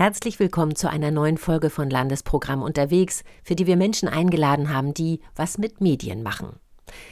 Herzlich 0.00 0.40
willkommen 0.40 0.76
zu 0.76 0.88
einer 0.88 1.10
neuen 1.10 1.36
Folge 1.36 1.68
von 1.68 1.90
Landesprogramm 1.90 2.62
unterwegs, 2.62 3.22
für 3.44 3.54
die 3.54 3.66
wir 3.66 3.76
Menschen 3.76 4.08
eingeladen 4.08 4.72
haben, 4.72 4.94
die 4.94 5.20
was 5.36 5.58
mit 5.58 5.82
Medien 5.82 6.22
machen. 6.22 6.58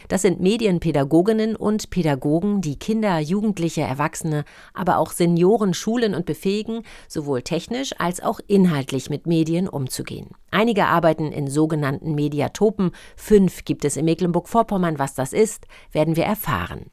Das 0.09 0.23
sind 0.23 0.41
Medienpädagoginnen 0.41 1.55
und 1.55 1.91
Pädagogen, 1.91 2.63
die 2.63 2.79
Kinder, 2.79 3.19
Jugendliche, 3.19 3.83
Erwachsene, 3.83 4.47
aber 4.73 4.97
auch 4.97 5.13
Senioren 5.13 5.75
schulen 5.75 6.15
und 6.15 6.25
befähigen, 6.25 6.81
sowohl 7.09 7.43
technisch 7.43 7.93
als 7.99 8.23
auch 8.23 8.41
inhaltlich 8.47 9.11
mit 9.11 9.27
Medien 9.27 9.69
umzugehen. 9.69 10.31
Einige 10.51 10.87
arbeiten 10.87 11.31
in 11.31 11.47
sogenannten 11.47 12.15
Mediatopen, 12.15 12.93
fünf 13.17 13.67
gibt 13.67 13.85
es 13.85 13.99
in 13.99 14.07
Mecklenburg-Vorpommern. 14.07 14.99
Was 14.99 15.15
das 15.15 15.35
ist, 15.35 15.67
werden 15.93 16.17
wir 16.17 16.25
erfahren. 16.25 16.87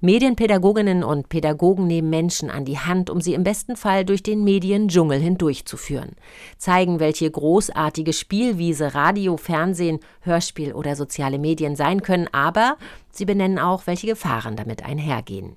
Medienpädagoginnen 0.00 1.02
und 1.02 1.28
Pädagogen 1.28 1.86
nehmen 1.86 2.10
Menschen 2.10 2.50
an 2.50 2.64
die 2.64 2.78
Hand, 2.78 3.10
um 3.10 3.20
sie 3.20 3.34
im 3.34 3.44
besten 3.44 3.76
Fall 3.76 4.04
durch 4.04 4.22
den 4.22 4.44
Mediendschungel 4.44 5.18
hindurchzuführen, 5.18 6.16
zeigen, 6.58 7.00
welche 7.00 7.30
großartige 7.30 8.12
Spielwiese 8.12 8.94
Radio, 8.94 9.36
Fernsehen, 9.36 10.00
Hörspiel 10.20 10.72
oder 10.72 10.96
soziale 10.96 11.38
Medien 11.38 11.76
sein 11.76 12.02
können, 12.02 12.28
aber 12.32 12.76
sie 13.10 13.24
benennen 13.24 13.58
auch, 13.58 13.86
welche 13.86 14.06
Gefahren 14.06 14.56
damit 14.56 14.84
einhergehen. 14.84 15.56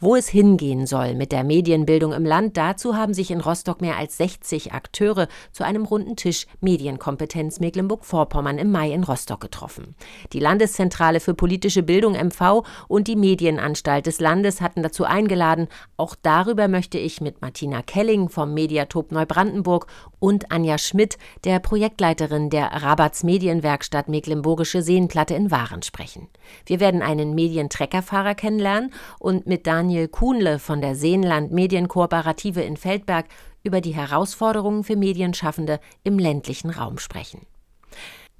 Wo 0.00 0.16
es 0.16 0.28
hingehen 0.28 0.86
soll 0.86 1.14
mit 1.14 1.32
der 1.32 1.44
Medienbildung 1.44 2.12
im 2.12 2.24
Land, 2.24 2.56
dazu 2.56 2.96
haben 2.96 3.14
sich 3.14 3.30
in 3.30 3.40
Rostock 3.40 3.80
mehr 3.80 3.96
als 3.96 4.16
60 4.16 4.72
Akteure 4.72 5.28
zu 5.52 5.64
einem 5.64 5.84
runden 5.84 6.16
Tisch 6.16 6.46
Medienkompetenz 6.60 7.60
Mecklenburg-Vorpommern 7.60 8.58
im 8.58 8.70
Mai 8.70 8.92
in 8.92 9.04
Rostock 9.04 9.40
getroffen. 9.40 9.94
Die 10.32 10.40
Landeszentrale 10.40 11.20
für 11.20 11.34
politische 11.34 11.82
Bildung 11.82 12.12
MV 12.14 12.64
und 12.88 13.08
die 13.08 13.16
Medienanstalt 13.16 14.06
des 14.06 14.20
Landes 14.20 14.60
hatten 14.60 14.82
dazu 14.82 15.04
eingeladen. 15.04 15.68
Auch 15.96 16.14
darüber 16.20 16.68
möchte 16.68 16.98
ich 16.98 17.20
mit 17.20 17.40
Martina 17.42 17.82
Kelling 17.82 18.28
vom 18.28 18.54
Mediatop 18.54 19.12
Neubrandenburg 19.12 19.86
und 20.20 20.50
Anja 20.50 20.78
Schmidt, 20.78 21.18
der 21.44 21.58
Projektleiterin 21.58 22.50
der 22.50 22.66
Rabatz 22.66 23.22
Medienwerkstatt 23.22 24.08
Mecklenburgische 24.08 24.82
Seenplatte 24.82 25.34
in 25.34 25.50
Waren 25.50 25.82
sprechen. 25.82 26.28
Wir 26.66 26.80
werden 26.80 27.02
einen 27.02 27.34
Medientreckerfahrer 27.34 28.34
kennenlernen 28.34 28.92
und 29.18 29.46
mit 29.46 29.66
Daniel 29.66 30.08
Kuhnle 30.08 30.58
von 30.58 30.80
der 30.80 30.94
Seenland 30.94 31.52
Medienkooperative 31.52 32.62
in 32.62 32.76
Feldberg 32.76 33.26
über 33.62 33.80
die 33.80 33.94
Herausforderungen 33.94 34.84
für 34.84 34.96
Medienschaffende 34.96 35.80
im 36.04 36.18
ländlichen 36.18 36.70
Raum 36.70 36.98
sprechen. 36.98 37.46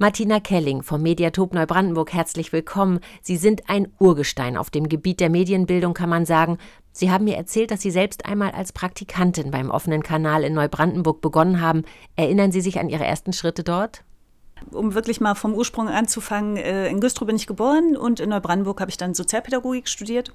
Martina 0.01 0.39
Kelling 0.39 0.85
vom 0.85 1.03
Mediatop 1.03 1.55
Neubrandenburg, 1.55 2.13
herzlich 2.13 2.53
willkommen. 2.53 3.01
Sie 3.21 3.37
sind 3.37 3.69
ein 3.69 3.89
Urgestein 3.99 4.57
auf 4.57 4.71
dem 4.71 4.89
Gebiet 4.89 5.19
der 5.19 5.29
Medienbildung, 5.29 5.93
kann 5.93 6.09
man 6.09 6.25
sagen. 6.25 6.59
Sie 6.93 7.11
haben 7.11 7.25
mir 7.25 7.37
erzählt, 7.37 7.73
dass 7.73 7.83
Sie 7.83 7.91
selbst 7.91 8.25
einmal 8.25 8.53
als 8.53 8.73
Praktikantin 8.73 9.51
beim 9.51 9.71
offenen 9.71 10.05
Kanal 10.05 10.45
in 10.45 10.55
Neubrandenburg 10.55 11.21
begonnen 11.21 11.61
haben. 11.61 11.83
Erinnern 12.15 12.53
Sie 12.53 12.61
sich 12.61 12.79
an 12.79 12.89
Ihre 12.89 13.05
ersten 13.05 13.33
Schritte 13.33 13.65
dort? 13.65 14.05
Um 14.71 14.95
wirklich 14.95 15.21
mal 15.21 15.35
vom 15.35 15.53
Ursprung 15.53 15.89
anzufangen, 15.89 16.57
äh, 16.59 16.89
in 16.89 17.01
Güstrow 17.01 17.27
bin 17.27 17.35
ich 17.35 17.49
geboren 17.49 17.97
und 17.97 18.21
in 18.21 18.29
Neubrandenburg 18.29 18.81
habe 18.81 18.93
ich 18.93 18.99
dann 18.99 19.15
Sozialpädagogik 19.15 19.89
studiert 19.89 20.33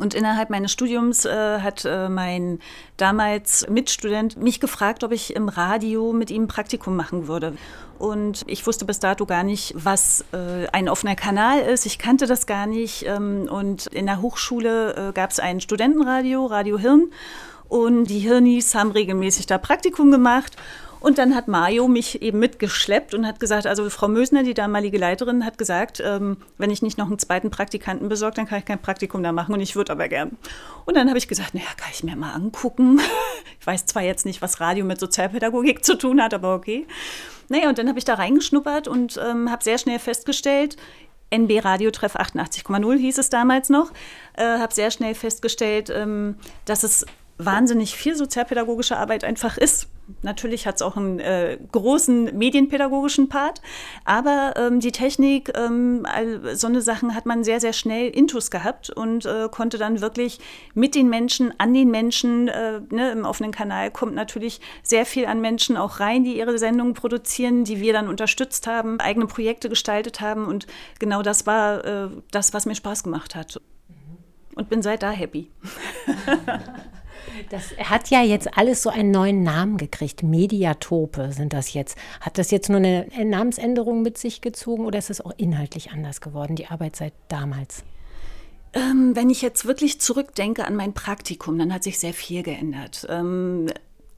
und 0.00 0.14
innerhalb 0.14 0.50
meines 0.50 0.72
Studiums 0.72 1.24
äh, 1.24 1.60
hat 1.60 1.84
äh, 1.84 2.08
mein 2.08 2.60
damals 2.96 3.66
Mitstudent 3.68 4.36
mich 4.36 4.60
gefragt, 4.60 5.04
ob 5.04 5.12
ich 5.12 5.34
im 5.34 5.48
Radio 5.48 6.12
mit 6.12 6.30
ihm 6.30 6.44
ein 6.44 6.48
Praktikum 6.48 6.96
machen 6.96 7.28
würde. 7.28 7.54
Und 7.98 8.42
ich 8.46 8.66
wusste 8.66 8.84
bis 8.84 8.98
dato 8.98 9.24
gar 9.24 9.44
nicht, 9.44 9.72
was 9.76 10.24
äh, 10.32 10.66
ein 10.72 10.88
offener 10.88 11.14
Kanal 11.14 11.60
ist. 11.60 11.86
Ich 11.86 11.98
kannte 11.98 12.26
das 12.26 12.46
gar 12.46 12.66
nicht. 12.66 13.04
Ähm, 13.06 13.48
und 13.50 13.86
in 13.86 14.06
der 14.06 14.20
Hochschule 14.20 15.10
äh, 15.10 15.12
gab 15.12 15.30
es 15.30 15.38
ein 15.38 15.60
Studentenradio, 15.60 16.46
Radio 16.46 16.78
Hirn. 16.78 17.10
Und 17.68 18.06
die 18.06 18.18
Hirnis 18.18 18.74
haben 18.74 18.90
regelmäßig 18.90 19.46
da 19.46 19.58
Praktikum 19.58 20.10
gemacht. 20.10 20.56
Und 21.04 21.18
dann 21.18 21.34
hat 21.34 21.48
Mario 21.48 21.86
mich 21.86 22.22
eben 22.22 22.38
mitgeschleppt 22.38 23.12
und 23.12 23.26
hat 23.26 23.38
gesagt, 23.38 23.66
also 23.66 23.90
Frau 23.90 24.08
Mösner, 24.08 24.42
die 24.42 24.54
damalige 24.54 24.96
Leiterin, 24.96 25.44
hat 25.44 25.58
gesagt, 25.58 26.02
ähm, 26.02 26.38
wenn 26.56 26.70
ich 26.70 26.80
nicht 26.80 26.96
noch 26.96 27.08
einen 27.08 27.18
zweiten 27.18 27.50
Praktikanten 27.50 28.08
besorge, 28.08 28.36
dann 28.36 28.46
kann 28.46 28.60
ich 28.60 28.64
kein 28.64 28.80
Praktikum 28.80 29.22
da 29.22 29.30
machen 29.30 29.52
und 29.52 29.60
ich 29.60 29.76
würde 29.76 29.92
aber 29.92 30.08
gern. 30.08 30.38
Und 30.86 30.96
dann 30.96 31.10
habe 31.10 31.18
ich 31.18 31.28
gesagt, 31.28 31.52
naja, 31.52 31.66
kann 31.76 31.90
ich 31.92 32.04
mir 32.04 32.16
mal 32.16 32.32
angucken. 32.32 33.00
Ich 33.60 33.66
weiß 33.66 33.86
zwar 33.86 34.02
jetzt 34.02 34.26
nicht, 34.26 34.42
was 34.42 34.60
Radio 34.60 34.84
mit 34.84 35.00
Sozialpädagogik 35.00 35.86
zu 35.86 35.96
tun 35.96 36.22
hat, 36.22 36.34
aber 36.34 36.54
okay. 36.54 36.86
Naja, 37.48 37.70
und 37.70 37.78
dann 37.78 37.88
habe 37.88 37.98
ich 37.98 38.04
da 38.04 38.14
reingeschnuppert 38.14 38.88
und 38.88 39.18
ähm, 39.22 39.50
habe 39.50 39.64
sehr 39.64 39.78
schnell 39.78 39.98
festgestellt, 39.98 40.76
NB 41.30 41.64
Radio 41.64 41.90
Treff 41.90 42.14
88,0 42.16 42.96
hieß 42.98 43.16
es 43.16 43.30
damals 43.30 43.70
noch, 43.70 43.90
äh, 44.34 44.58
habe 44.58 44.74
sehr 44.74 44.90
schnell 44.90 45.14
festgestellt, 45.14 45.88
ähm, 45.88 46.36
dass 46.66 46.82
es 46.82 47.06
wahnsinnig 47.38 47.94
viel 47.94 48.16
sozialpädagogische 48.16 48.98
Arbeit 48.98 49.24
einfach 49.24 49.56
ist. 49.56 49.88
Natürlich 50.22 50.66
hat 50.66 50.76
es 50.76 50.82
auch 50.82 50.96
einen 50.96 51.18
äh, 51.18 51.58
großen 51.72 52.36
medienpädagogischen 52.36 53.28
Part, 53.28 53.62
aber 54.04 54.54
ähm, 54.56 54.80
die 54.80 54.92
Technik, 54.92 55.52
ähm, 55.56 56.06
so 56.54 56.66
eine 56.66 56.82
Sachen 56.82 57.14
hat 57.14 57.24
man 57.24 57.42
sehr, 57.42 57.60
sehr 57.60 57.72
schnell 57.72 58.10
intus 58.10 58.50
gehabt 58.50 58.90
und 58.90 59.24
äh, 59.24 59.48
konnte 59.50 59.78
dann 59.78 60.02
wirklich 60.02 60.40
mit 60.74 60.94
den 60.94 61.08
Menschen, 61.08 61.54
an 61.58 61.72
den 61.72 61.90
Menschen, 61.90 62.48
äh, 62.48 62.80
ne, 62.90 63.12
im 63.12 63.24
offenen 63.24 63.52
Kanal 63.52 63.90
kommt 63.90 64.14
natürlich 64.14 64.60
sehr 64.82 65.06
viel 65.06 65.24
an 65.24 65.40
Menschen 65.40 65.76
auch 65.76 66.00
rein, 66.00 66.24
die 66.24 66.36
ihre 66.36 66.58
Sendungen 66.58 66.94
produzieren, 66.94 67.64
die 67.64 67.80
wir 67.80 67.94
dann 67.94 68.08
unterstützt 68.08 68.66
haben, 68.66 69.00
eigene 69.00 69.26
Projekte 69.26 69.70
gestaltet 69.70 70.20
haben 70.20 70.46
und 70.46 70.66
genau 70.98 71.22
das 71.22 71.46
war 71.46 71.84
äh, 71.84 72.08
das, 72.30 72.52
was 72.52 72.66
mir 72.66 72.74
Spaß 72.74 73.04
gemacht 73.04 73.34
hat. 73.34 73.60
Und 74.54 74.68
bin 74.68 74.82
seit 74.82 75.02
da 75.02 75.10
happy. 75.10 75.50
Das 77.50 77.76
hat 77.78 78.10
ja 78.10 78.22
jetzt 78.22 78.56
alles 78.56 78.82
so 78.82 78.90
einen 78.90 79.10
neuen 79.10 79.42
Namen 79.42 79.76
gekriegt. 79.76 80.22
Mediatope 80.22 81.32
sind 81.32 81.52
das 81.52 81.72
jetzt. 81.72 81.96
Hat 82.20 82.38
das 82.38 82.50
jetzt 82.50 82.68
nur 82.68 82.78
eine 82.78 83.06
Namensänderung 83.24 84.02
mit 84.02 84.18
sich 84.18 84.40
gezogen 84.40 84.86
oder 84.86 84.98
ist 84.98 85.10
es 85.10 85.20
auch 85.20 85.32
inhaltlich 85.36 85.90
anders 85.90 86.20
geworden, 86.20 86.56
die 86.56 86.66
Arbeit 86.66 86.96
seit 86.96 87.12
damals? 87.28 87.84
Ähm, 88.72 89.14
wenn 89.14 89.30
ich 89.30 89.40
jetzt 89.40 89.66
wirklich 89.66 90.00
zurückdenke 90.00 90.64
an 90.66 90.74
mein 90.74 90.94
Praktikum, 90.94 91.58
dann 91.58 91.72
hat 91.72 91.84
sich 91.84 91.98
sehr 91.98 92.12
viel 92.12 92.42
geändert. 92.42 93.06
Ähm, 93.08 93.66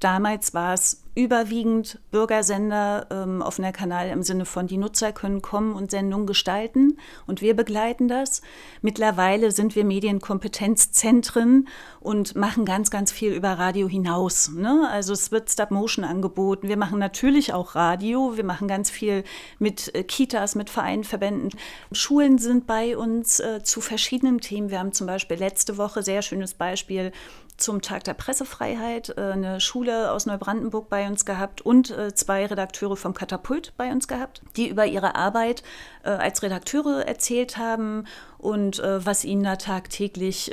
damals 0.01 0.55
war 0.55 0.75
es 0.75 1.03
überwiegend 1.17 1.99
Bürgersender, 2.11 3.07
ähm, 3.11 3.41
offener 3.41 3.73
Kanal 3.73 4.11
im 4.11 4.23
Sinne 4.23 4.45
von, 4.45 4.67
die 4.67 4.77
Nutzer 4.77 5.13
können 5.13 5.41
kommen 5.41 5.75
und 5.75 5.91
Sendungen 5.91 6.27
gestalten 6.27 6.99
und 7.27 7.41
wir 7.41 7.57
begleiten 7.57 8.07
das. 8.07 8.43
Mittlerweile 8.83 9.51
sind 9.51 9.75
wir 9.75 9.87
Medienkompetenzzentren 9.87 11.69
und 12.01 12.37
machen 12.37 12.67
ganz, 12.67 12.91
ganz 12.91 13.13
viel 13.13 13.33
über 13.33 13.53
Radio 13.53 13.89
hinaus. 13.89 14.51
Ne? 14.51 14.87
Also 14.91 15.15
es 15.15 15.33
wird 15.33 15.51
Stop-Motion 15.51 16.05
angeboten. 16.05 16.69
Wir 16.69 16.77
machen 16.77 16.99
natürlich 16.99 17.55
auch 17.55 17.75
Radio. 17.75 18.37
Wir 18.37 18.45
machen 18.45 18.69
ganz 18.69 18.91
viel 18.91 19.25
mit 19.59 19.95
äh, 19.95 20.05
Kitas, 20.05 20.55
mit 20.55 20.69
Vereinen, 20.69 21.05
Verbänden. 21.05 21.49
Schulen 21.93 22.37
sind 22.37 22.67
bei 22.67 22.95
uns 22.95 23.41
äh, 23.41 23.63
zu 23.63 23.81
verschiedenen 23.81 24.43
Themen. 24.43 24.69
Wir 24.69 24.81
haben 24.81 24.93
zum 24.93 25.07
Beispiel 25.07 25.39
letzte 25.39 25.79
Woche, 25.79 26.03
sehr 26.03 26.21
schönes 26.21 26.53
Beispiel, 26.53 27.11
zum 27.57 27.83
Tag 27.83 28.05
der 28.05 28.15
Pressefreiheit 28.15 29.17
äh, 29.17 29.33
eine 29.33 29.61
Schule 29.61 30.11
aus 30.13 30.27
Neubrandenburg 30.27 30.89
bei 30.89 31.07
uns 31.07 31.25
gehabt 31.25 31.61
und 31.61 31.91
äh, 31.91 32.15
zwei 32.15 32.47
Redakteure 32.47 32.97
vom 32.97 33.15
Katapult 33.15 33.73
bei 33.77 33.91
uns 33.91 34.09
gehabt, 34.09 34.43
die 34.57 34.69
über 34.69 34.87
ihre 34.87 35.15
Arbeit 35.15 35.63
äh, 36.05 36.11
als 36.11 36.43
Redakteure 36.43 37.07
erzählt 37.07 37.57
haben 37.57 38.05
und 38.39 38.79
was 38.79 39.25
ihnen 39.25 39.43
da 39.43 39.57
tagtäglich 39.57 40.53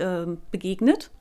begegnet 0.52 1.12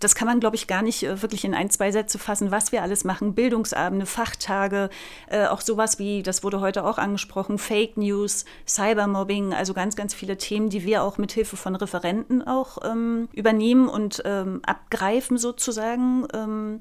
das 0.00 0.14
kann 0.14 0.28
man, 0.28 0.40
glaube 0.40 0.56
ich, 0.56 0.66
gar 0.66 0.82
nicht 0.82 1.02
äh, 1.02 1.22
wirklich 1.22 1.44
in 1.44 1.54
ein, 1.54 1.70
zwei 1.70 1.90
Sätze 1.90 2.18
fassen, 2.18 2.50
was 2.50 2.72
wir 2.72 2.82
alles 2.82 3.04
machen. 3.04 3.34
Bildungsabende, 3.34 4.06
Fachtage, 4.06 4.90
äh, 5.28 5.46
auch 5.46 5.60
sowas 5.60 5.98
wie, 5.98 6.22
das 6.22 6.44
wurde 6.44 6.60
heute 6.60 6.84
auch 6.84 6.98
angesprochen, 6.98 7.58
Fake 7.58 7.96
News, 7.96 8.44
Cybermobbing, 8.66 9.52
also 9.52 9.74
ganz, 9.74 9.96
ganz 9.96 10.14
viele 10.14 10.36
Themen, 10.36 10.70
die 10.70 10.84
wir 10.84 11.02
auch 11.02 11.18
mit 11.18 11.32
Hilfe 11.32 11.56
von 11.56 11.74
Referenten 11.74 12.46
auch 12.46 12.78
ähm, 12.84 13.28
übernehmen 13.32 13.88
und 13.88 14.22
ähm, 14.24 14.60
abgreifen 14.64 15.38
sozusagen. 15.38 16.26
Ähm, 16.32 16.80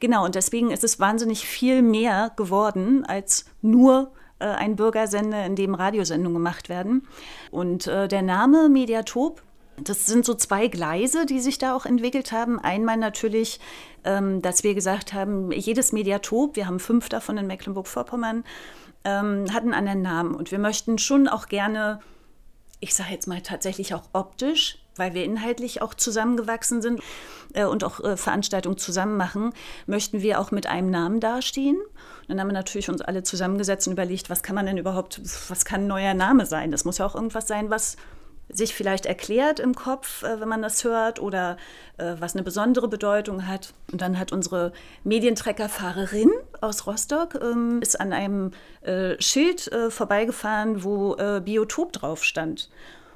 genau, 0.00 0.24
und 0.24 0.34
deswegen 0.34 0.70
ist 0.70 0.84
es 0.84 1.00
wahnsinnig 1.00 1.46
viel 1.46 1.82
mehr 1.82 2.32
geworden 2.36 3.04
als 3.04 3.44
nur 3.60 4.12
äh, 4.38 4.46
ein 4.46 4.76
Bürgersender, 4.76 5.44
in 5.44 5.56
dem 5.56 5.74
Radiosendungen 5.74 6.34
gemacht 6.34 6.68
werden. 6.68 7.06
Und 7.50 7.86
äh, 7.86 8.08
der 8.08 8.22
Name 8.22 8.68
Mediatop 8.68 9.42
das 9.82 10.06
sind 10.06 10.24
so 10.24 10.34
zwei 10.34 10.68
Gleise, 10.68 11.26
die 11.26 11.40
sich 11.40 11.58
da 11.58 11.74
auch 11.74 11.86
entwickelt 11.86 12.32
haben. 12.32 12.58
Einmal 12.58 12.96
natürlich, 12.96 13.60
ähm, 14.04 14.42
dass 14.42 14.64
wir 14.64 14.74
gesagt 14.74 15.12
haben, 15.12 15.50
jedes 15.52 15.92
Mediatop, 15.92 16.56
wir 16.56 16.66
haben 16.66 16.80
fünf 16.80 17.08
davon 17.08 17.38
in 17.38 17.46
Mecklenburg-Vorpommern, 17.46 18.44
ähm, 19.04 19.52
hat 19.52 19.62
einen 19.62 19.74
anderen 19.74 20.02
Namen. 20.02 20.34
Und 20.34 20.50
wir 20.50 20.58
möchten 20.58 20.98
schon 20.98 21.28
auch 21.28 21.46
gerne, 21.46 22.00
ich 22.80 22.94
sage 22.94 23.10
jetzt 23.12 23.26
mal 23.26 23.40
tatsächlich 23.40 23.94
auch 23.94 24.04
optisch, 24.12 24.78
weil 24.96 25.14
wir 25.14 25.24
inhaltlich 25.24 25.82
auch 25.82 25.94
zusammengewachsen 25.94 26.80
sind 26.80 27.00
äh, 27.52 27.64
und 27.64 27.82
auch 27.82 28.00
äh, 28.00 28.16
Veranstaltungen 28.16 28.78
zusammen 28.78 29.16
machen, 29.16 29.52
möchten 29.86 30.22
wir 30.22 30.40
auch 30.40 30.50
mit 30.52 30.66
einem 30.66 30.90
Namen 30.90 31.20
dastehen. 31.20 31.76
Und 31.76 32.28
dann 32.28 32.40
haben 32.40 32.48
wir 32.48 32.54
natürlich 32.54 32.88
uns 32.88 33.02
alle 33.02 33.22
zusammengesetzt 33.22 33.88
und 33.88 33.94
überlegt, 33.94 34.30
was 34.30 34.42
kann 34.42 34.54
man 34.54 34.66
denn 34.66 34.78
überhaupt, 34.78 35.20
was 35.48 35.64
kann 35.64 35.82
ein 35.82 35.86
neuer 35.88 36.14
Name 36.14 36.46
sein? 36.46 36.70
Das 36.70 36.84
muss 36.84 36.98
ja 36.98 37.06
auch 37.06 37.16
irgendwas 37.16 37.48
sein, 37.48 37.70
was 37.70 37.96
sich 38.48 38.74
vielleicht 38.74 39.06
erklärt 39.06 39.58
im 39.60 39.74
Kopf, 39.74 40.22
äh, 40.22 40.40
wenn 40.40 40.48
man 40.48 40.62
das 40.62 40.84
hört 40.84 41.20
oder 41.20 41.56
äh, 41.96 42.14
was 42.18 42.34
eine 42.34 42.42
besondere 42.42 42.88
Bedeutung 42.88 43.46
hat. 43.46 43.74
Und 43.90 44.00
dann 44.00 44.18
hat 44.18 44.32
unsere 44.32 44.72
Medientreckerfahrerin 45.04 46.30
aus 46.60 46.86
Rostock 46.86 47.38
ähm, 47.40 47.80
ist 47.82 48.00
an 48.00 48.12
einem 48.12 48.52
äh, 48.82 49.20
Schild 49.20 49.70
vorbeigefahren, 49.88 50.84
wo 50.84 51.16
Biotop 51.44 51.92
drauf 51.92 52.24
stand. 52.24 52.70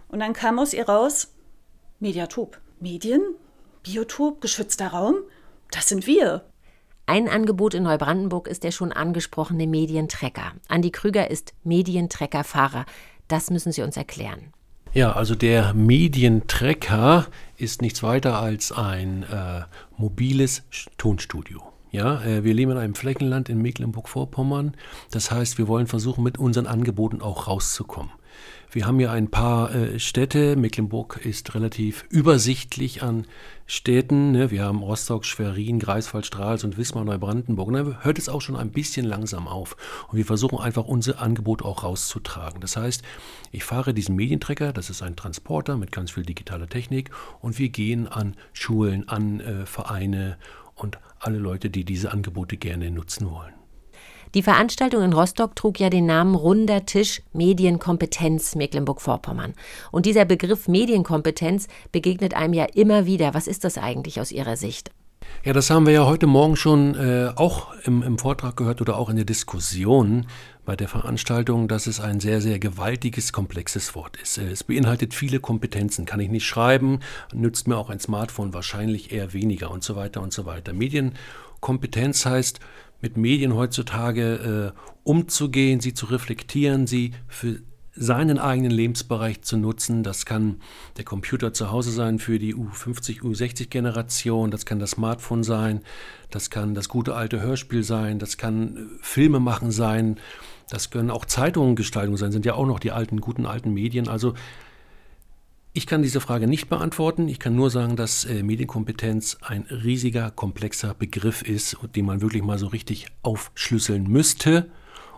Und 0.08 0.20
dann 0.20 0.32
kam 0.32 0.58
aus 0.58 0.72
ihr 0.72 0.88
raus 0.88 1.32
Mediatop. 2.00 2.58
Medien, 2.80 3.22
Biotop, 3.82 4.40
geschützter 4.40 4.88
Raum, 4.88 5.16
das 5.70 5.88
sind 5.88 6.06
wir. 6.06 6.44
Ein 7.06 7.28
Angebot 7.28 7.74
in 7.74 7.84
Neubrandenburg 7.84 8.48
ist 8.48 8.64
der 8.64 8.70
schon 8.70 8.92
angesprochene 8.92 9.66
Medientrecker. 9.66 10.52
Andi 10.68 10.90
Krüger 10.90 11.30
ist 11.30 11.54
Medientreckerfahrer. 11.64 12.84
Das 13.28 13.50
müssen 13.50 13.72
Sie 13.72 13.82
uns 13.82 13.96
erklären. 13.96 14.52
Ja, 14.94 15.12
also 15.12 15.34
der 15.34 15.74
Medientrecker 15.74 17.26
ist 17.56 17.82
nichts 17.82 18.02
weiter 18.02 18.38
als 18.38 18.72
ein 18.72 19.22
äh, 19.24 19.62
mobiles 19.96 20.62
Tonstudio. 20.96 21.62
Ja, 21.90 22.22
äh, 22.22 22.44
wir 22.44 22.54
leben 22.54 22.72
in 22.72 22.78
einem 22.78 22.94
Flächenland 22.94 23.48
in 23.48 23.60
Mecklenburg-Vorpommern. 23.60 24.74
Das 25.10 25.30
heißt, 25.30 25.58
wir 25.58 25.68
wollen 25.68 25.86
versuchen, 25.86 26.24
mit 26.24 26.38
unseren 26.38 26.66
Angeboten 26.66 27.20
auch 27.20 27.48
rauszukommen. 27.48 28.10
Wir 28.70 28.86
haben 28.86 29.00
ja 29.00 29.12
ein 29.12 29.30
paar 29.30 29.74
äh, 29.74 29.98
Städte. 29.98 30.54
Mecklenburg 30.54 31.24
ist 31.24 31.54
relativ 31.54 32.04
übersichtlich 32.10 33.02
an 33.02 33.26
Städten. 33.66 34.32
Ne? 34.32 34.50
Wir 34.50 34.64
haben 34.64 34.82
Rostock, 34.82 35.24
Schwerin, 35.24 35.78
Greifswald, 35.78 36.26
Strahls 36.26 36.64
und 36.64 36.76
Wismar, 36.76 37.02
Neubrandenburg. 37.04 37.72
Dann 37.72 38.04
hört 38.04 38.18
es 38.18 38.28
auch 38.28 38.42
schon 38.42 38.56
ein 38.56 38.70
bisschen 38.70 39.06
langsam 39.06 39.48
auf. 39.48 39.74
Und 40.08 40.18
wir 40.18 40.26
versuchen 40.26 40.58
einfach 40.58 40.84
unser 40.84 41.18
Angebot 41.18 41.62
auch 41.62 41.82
rauszutragen. 41.82 42.60
Das 42.60 42.76
heißt, 42.76 43.02
ich 43.52 43.64
fahre 43.64 43.94
diesen 43.94 44.16
Medientrecker, 44.16 44.74
das 44.74 44.90
ist 44.90 45.02
ein 45.02 45.16
Transporter 45.16 45.78
mit 45.78 45.90
ganz 45.90 46.10
viel 46.10 46.24
digitaler 46.24 46.68
Technik. 46.68 47.10
Und 47.40 47.58
wir 47.58 47.70
gehen 47.70 48.06
an 48.06 48.36
Schulen, 48.52 49.08
an 49.08 49.40
äh, 49.40 49.64
Vereine 49.64 50.36
und 50.74 50.98
alle 51.20 51.38
Leute, 51.38 51.70
die 51.70 51.84
diese 51.84 52.12
Angebote 52.12 52.58
gerne 52.58 52.90
nutzen 52.90 53.30
wollen. 53.30 53.57
Die 54.34 54.42
Veranstaltung 54.42 55.02
in 55.02 55.12
Rostock 55.14 55.56
trug 55.56 55.80
ja 55.80 55.88
den 55.88 56.04
Namen 56.04 56.34
Runder 56.34 56.84
Tisch 56.84 57.22
Medienkompetenz 57.32 58.56
Mecklenburg-Vorpommern. 58.56 59.54
Und 59.90 60.04
dieser 60.04 60.26
Begriff 60.26 60.68
Medienkompetenz 60.68 61.66
begegnet 61.92 62.34
einem 62.34 62.52
ja 62.52 62.66
immer 62.74 63.06
wieder. 63.06 63.32
Was 63.32 63.46
ist 63.46 63.64
das 63.64 63.78
eigentlich 63.78 64.20
aus 64.20 64.30
Ihrer 64.30 64.56
Sicht? 64.56 64.90
Ja, 65.44 65.52
das 65.52 65.70
haben 65.70 65.86
wir 65.86 65.92
ja 65.92 66.06
heute 66.06 66.26
Morgen 66.26 66.56
schon 66.56 66.94
äh, 66.94 67.30
auch 67.36 67.72
im, 67.84 68.02
im, 68.02 68.18
Vortrag 68.18 68.56
gehört 68.56 68.80
oder 68.80 68.96
auch 68.96 69.08
in 69.08 69.16
der 69.16 69.24
Diskussion 69.24 70.26
bei 70.64 70.74
der 70.74 70.88
Veranstaltung, 70.88 71.68
dass 71.68 71.86
es 71.86 72.00
ein 72.00 72.20
sehr, 72.20 72.40
sehr 72.40 72.58
gewaltiges, 72.58 73.32
komplexes 73.32 73.94
Wort 73.94 74.16
ist. 74.20 74.38
Äh, 74.38 74.50
es 74.50 74.64
beinhaltet 74.64 75.14
viele 75.14 75.40
Kompetenzen. 75.40 76.06
Kann 76.06 76.20
ich 76.20 76.28
nicht 76.28 76.46
schreiben, 76.46 77.00
nützt 77.32 77.68
mir 77.68 77.76
auch 77.76 77.90
ein 77.90 78.00
Smartphone 78.00 78.52
wahrscheinlich 78.52 79.12
eher 79.12 79.32
weniger 79.32 79.70
und 79.70 79.84
so 79.84 79.96
weiter 79.96 80.22
und 80.22 80.32
so 80.32 80.44
weiter. 80.44 80.72
Medienkompetenz 80.72 82.26
heißt, 82.26 82.60
mit 83.00 83.16
Medien 83.16 83.54
heutzutage 83.54 84.74
äh, 84.74 84.80
umzugehen, 85.04 85.80
sie 85.80 85.94
zu 85.94 86.06
reflektieren, 86.06 86.86
sie 86.86 87.12
für 87.26 87.60
seinen 88.00 88.38
eigenen 88.38 88.70
Lebensbereich 88.70 89.42
zu 89.42 89.56
nutzen. 89.56 90.02
Das 90.02 90.24
kann 90.24 90.60
der 90.96 91.04
Computer 91.04 91.52
zu 91.52 91.72
Hause 91.72 91.90
sein 91.90 92.18
für 92.18 92.38
die 92.38 92.54
U50, 92.54 93.22
U60-Generation, 93.22 94.50
das 94.50 94.64
kann 94.64 94.78
das 94.78 94.92
Smartphone 94.92 95.42
sein, 95.42 95.82
das 96.30 96.50
kann 96.50 96.74
das 96.74 96.88
gute 96.88 97.14
alte 97.14 97.40
Hörspiel 97.40 97.82
sein, 97.82 98.18
das 98.18 98.36
kann 98.36 98.76
äh, 98.76 98.80
Filme 99.00 99.40
machen 99.40 99.70
sein, 99.70 100.18
das 100.70 100.90
können 100.90 101.10
auch 101.10 101.24
Zeitungen 101.24 101.76
Gestaltung 101.76 102.16
sein, 102.16 102.30
sind 102.30 102.46
ja 102.46 102.54
auch 102.54 102.66
noch 102.66 102.78
die 102.78 102.92
alten, 102.92 103.20
guten 103.20 103.46
alten 103.46 103.72
Medien. 103.72 104.08
Also 104.08 104.34
ich 105.78 105.86
kann 105.86 106.02
diese 106.02 106.20
Frage 106.20 106.48
nicht 106.48 106.68
beantworten. 106.68 107.28
Ich 107.28 107.38
kann 107.38 107.54
nur 107.54 107.70
sagen, 107.70 107.94
dass 107.94 108.24
äh, 108.24 108.42
Medienkompetenz 108.42 109.38
ein 109.42 109.62
riesiger, 109.70 110.32
komplexer 110.32 110.92
Begriff 110.92 111.40
ist, 111.40 111.76
den 111.94 112.04
man 112.04 112.20
wirklich 112.20 112.42
mal 112.42 112.58
so 112.58 112.66
richtig 112.66 113.06
aufschlüsseln 113.22 114.02
müsste. 114.08 114.72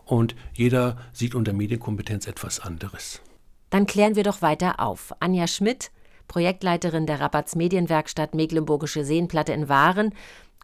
Und 0.04 0.34
jeder 0.52 0.98
sieht 1.14 1.34
unter 1.34 1.54
Medienkompetenz 1.54 2.26
etwas 2.26 2.60
anderes. 2.60 3.22
Dann 3.70 3.86
klären 3.86 4.16
wir 4.16 4.22
doch 4.22 4.42
weiter 4.42 4.80
auf. 4.80 5.14
Anja 5.20 5.46
Schmidt, 5.46 5.90
Projektleiterin 6.28 7.06
der 7.06 7.20
Rabatz 7.20 7.56
Medienwerkstatt 7.56 8.34
Mecklenburgische 8.34 9.02
Seenplatte 9.02 9.54
in 9.54 9.70
Waren, 9.70 10.12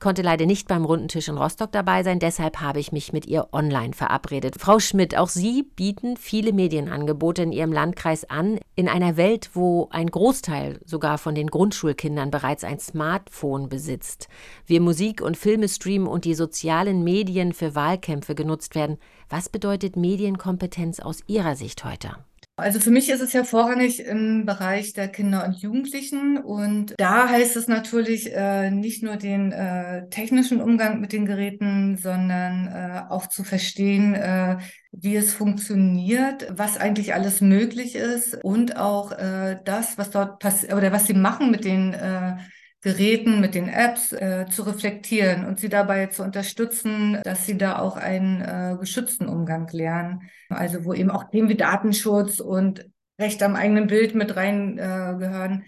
konnte 0.01 0.23
leider 0.23 0.47
nicht 0.47 0.69
beim 0.69 0.85
runden 0.85 1.09
Tisch 1.09 1.29
in 1.29 1.39
Rostock 1.39 1.73
dabei 1.73 2.03
sein, 2.03 2.19
deshalb 2.19 2.61
habe 2.61 2.81
ich 2.81 2.93
mich 2.93 3.13
mit 3.13 3.27
ihr 3.27 3.49
online 3.53 3.95
verabredet. 3.95 4.57
Frau 4.59 4.79
Schmidt, 4.79 5.17
auch 5.17 5.29
Sie 5.29 5.63
bieten 5.63 6.17
viele 6.17 6.53
Medienangebote 6.53 7.43
in 7.43 7.53
Ihrem 7.53 7.73
Landkreis 7.73 8.29
an, 8.29 8.59
in 8.75 8.89
einer 8.89 9.17
Welt, 9.17 9.51
wo 9.55 9.89
ein 9.91 10.09
Großteil 10.09 10.81
sogar 10.85 11.19
von 11.19 11.35
den 11.35 11.49
Grundschulkindern 11.49 12.31
bereits 12.31 12.65
ein 12.65 12.79
Smartphone 12.79 13.69
besitzt. 13.69 14.29
Wir 14.67 14.81
Musik 14.81 15.23
und 15.23 15.37
Filme 15.37 15.69
streamen 15.69 16.09
und 16.09 16.25
die 16.25 16.35
sozialen 16.35 17.03
Medien 17.03 17.53
für 17.53 17.75
Wahlkämpfe 17.75 18.35
genutzt 18.35 18.75
werden. 18.75 18.99
Was 19.29 19.49
bedeutet 19.49 19.97
Medienkompetenz 19.97 21.01
aus 21.01 21.21
Ihrer 21.27 21.57
Sicht 21.57 21.85
heute? 21.85 22.17
Also 22.59 22.81
für 22.81 22.91
mich 22.91 23.11
ist 23.11 23.21
es 23.21 23.35
ja 23.35 23.45
vorrangig 23.45 24.01
im 24.01 24.47
Bereich 24.47 24.95
der 24.95 25.09
Kinder 25.09 25.45
und 25.45 25.59
Jugendlichen 25.59 26.39
und 26.39 26.95
da 26.97 27.29
heißt 27.29 27.55
es 27.55 27.69
natürlich 27.69 28.33
äh, 28.35 28.71
nicht 28.71 29.03
nur 29.03 29.17
den 29.17 29.53
äh, 29.53 30.09
technischen 30.09 30.63
Umgang 30.63 30.99
mit 31.03 31.13
den 31.13 31.27
Geräten, 31.27 31.99
sondern 31.99 32.67
äh, 32.69 33.03
auch 33.11 33.27
zu 33.27 33.45
verstehen, 33.45 34.15
äh, 34.15 34.57
wie 34.91 35.17
es 35.17 35.35
funktioniert, 35.35 36.47
was 36.51 36.79
eigentlich 36.79 37.13
alles 37.13 37.43
möglich 37.43 37.95
ist 37.95 38.43
und 38.43 38.77
auch 38.79 39.13
äh, 39.13 39.59
das, 39.67 39.99
was 39.99 40.09
dort 40.11 40.39
passiert 40.39 40.73
oder 40.73 40.93
was 40.93 41.07
sie 41.07 41.13
machen 41.15 41.51
mit 41.51 41.67
den 41.67 41.93
äh, 41.93 42.37
Geräten, 42.83 43.41
mit 43.41 43.55
den 43.55 43.69
Apps 43.69 44.13
äh, 44.13 44.47
zu 44.51 44.63
reflektieren 44.63 45.45
und 45.45 45.59
sie 45.59 45.69
dabei 45.69 46.07
zu 46.07 46.23
unterstützen, 46.23 47.19
dass 47.25 47.47
sie 47.47 47.59
da 47.59 47.79
auch 47.79 47.97
einen 47.97 48.41
äh, 48.41 48.77
geschützten 48.79 49.29
Umgang 49.29 49.69
lernen. 49.73 50.31
Also 50.49 50.85
wo 50.85 50.93
eben 50.93 51.11
auch 51.11 51.25
Themen 51.31 51.49
wie 51.49 51.57
Datenschutz 51.57 52.41
und 52.41 52.89
Recht 53.19 53.43
am 53.43 53.57
eigenen 53.57 53.87
Bild 53.87 54.15
mit 54.15 54.37
rein 54.37 54.79
äh, 54.79 55.17
gehören. 55.19 55.65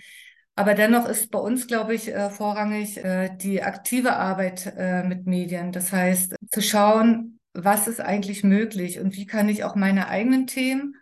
Aber 0.54 0.74
dennoch 0.74 1.08
ist 1.08 1.30
bei 1.30 1.38
uns, 1.38 1.66
glaube 1.66 1.94
ich, 1.94 2.12
äh, 2.12 2.30
vorrangig 2.30 2.98
äh, 2.98 3.30
die 3.36 3.62
aktive 3.62 4.16
Arbeit 4.16 4.74
äh, 4.76 5.02
mit 5.02 5.26
Medien. 5.26 5.72
Das 5.72 5.92
heißt, 5.92 6.34
zu 6.50 6.60
schauen, 6.60 7.38
was 7.54 7.88
ist 7.88 8.00
eigentlich 8.00 8.44
möglich 8.44 9.00
und 9.00 9.16
wie 9.16 9.26
kann 9.26 9.48
ich 9.48 9.64
auch 9.64 9.76
meine 9.76 10.08
eigenen 10.08 10.46
Themen 10.46 10.94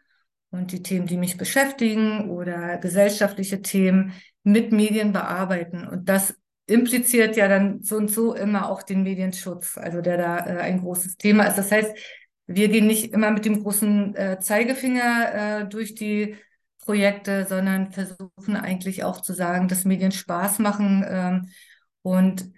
und 0.57 0.73
die 0.73 0.83
Themen, 0.83 1.07
die 1.07 1.17
mich 1.17 1.37
beschäftigen 1.37 2.31
oder 2.31 2.79
gesellschaftliche 2.79 3.63
Themen 3.63 4.13
mit 4.43 4.73
Medien 4.73 5.13
bearbeiten. 5.13 5.87
Und 5.87 6.09
das 6.09 6.35
impliziert 6.67 7.37
ja 7.37 7.49
dann 7.49 7.83
so 7.83 7.97
und 7.97 8.11
so 8.11 8.35
immer 8.35 8.69
auch 8.71 8.83
den 8.83 9.03
Medienschutz, 9.03 9.79
also 9.79 10.01
der 10.01 10.17
da 10.17 10.39
äh, 10.39 10.59
ein 10.61 10.81
großes 10.81 11.17
Thema 11.17 11.45
ist. 11.45 11.57
Das 11.57 11.71
heißt, 11.71 11.97
wir 12.47 12.69
gehen 12.69 12.87
nicht 12.87 13.13
immer 13.13 13.31
mit 13.31 13.45
dem 13.45 13.63
großen 13.63 14.15
äh, 14.15 14.39
Zeigefinger 14.41 15.63
äh, 15.63 15.69
durch 15.69 15.95
die 15.95 16.37
Projekte, 16.79 17.47
sondern 17.49 17.91
versuchen 17.91 18.57
eigentlich 18.57 19.05
auch 19.05 19.21
zu 19.21 19.33
sagen, 19.33 19.69
dass 19.69 19.85
Medien 19.85 20.13
Spaß 20.13 20.61
machen 20.61 21.05
ähm, 21.09 21.49
und 22.03 22.53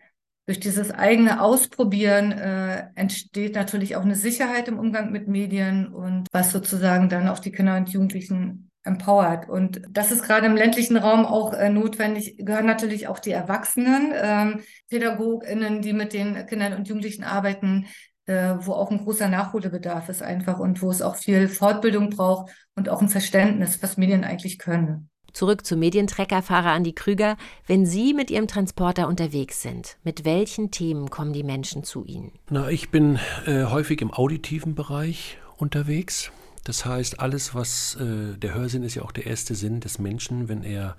durch 0.49 0.61
dieses 0.61 0.90
eigene 0.90 1.43
Ausprobieren 1.43 2.33
äh, 2.33 2.87
entsteht 2.95 3.55
natürlich 3.55 3.97
auch 3.97 4.02
eine 4.02 4.14
Sicherheit 4.14 4.67
im 4.67 4.78
Umgang 4.78 5.12
mit 5.12 5.28
Medien 5.28 5.88
und 5.88 6.26
was 6.33 6.52
sozusagen 6.52 7.11
dann 7.11 7.28
auch 7.28 7.38
die 7.38 7.52
Kinder 7.52 7.76
und 7.76 7.90
Jugendlichen 7.90 8.71
empowert. 8.83 9.47
Und 9.47 9.83
das 9.90 10.11
ist 10.11 10.23
gerade 10.23 10.47
im 10.47 10.57
ländlichen 10.57 10.97
Raum 10.97 11.26
auch 11.26 11.52
äh, 11.52 11.69
notwendig, 11.69 12.38
gehören 12.38 12.64
natürlich 12.64 13.09
auch 13.09 13.19
die 13.19 13.33
Erwachsenen, 13.33 14.14
ähm, 14.14 14.61
PädagogInnen, 14.88 15.83
die 15.83 15.93
mit 15.93 16.14
den 16.14 16.47
Kindern 16.47 16.73
und 16.73 16.88
Jugendlichen 16.88 17.25
arbeiten, 17.25 17.85
äh, 18.25 18.55
wo 18.61 18.73
auch 18.73 18.90
ein 18.90 19.05
großer 19.05 19.28
Nachholbedarf 19.28 20.09
ist 20.09 20.23
einfach 20.23 20.59
und 20.61 20.81
wo 20.81 20.90
es 20.90 21.02
auch 21.02 21.17
viel 21.17 21.49
Fortbildung 21.49 22.09
braucht 22.09 22.55
und 22.75 22.88
auch 22.88 23.02
ein 23.02 23.11
Verständnis, 23.11 23.83
was 23.83 23.99
Medien 23.99 24.25
eigentlich 24.25 24.59
können. 24.59 25.11
Zurück 25.38 25.64
zum 25.64 25.78
Medientreckerfahrer 25.78 26.73
Andi 26.73 26.92
Krüger. 26.92 27.37
Wenn 27.68 27.87
Sie 27.87 28.12
mit 28.12 28.28
Ihrem 28.28 28.49
Transporter 28.49 29.07
unterwegs 29.07 29.62
sind, 29.62 29.97
mit 30.02 30.25
welchen 30.25 30.73
Themen 30.73 31.11
kommen 31.11 31.33
die 31.33 31.45
Menschen 31.45 31.85
zu 31.85 32.04
Ihnen? 32.04 32.33
Na, 32.50 32.68
ich 32.71 32.90
bin 32.90 33.21
äh, 33.47 33.66
häufig 33.66 34.00
im 34.00 34.12
auditiven 34.12 34.75
Bereich 34.75 35.38
unterwegs. 35.57 36.33
Das 36.64 36.85
heißt, 36.85 37.21
alles, 37.21 37.54
was 37.54 37.97
äh, 38.00 38.37
der 38.37 38.52
Hörsinn 38.52 38.83
ist 38.83 38.97
ja 38.97 39.02
auch 39.02 39.12
der 39.12 39.26
erste 39.26 39.54
Sinn 39.54 39.78
des 39.78 40.00
Menschen, 40.00 40.49
wenn 40.49 40.64
er 40.64 40.97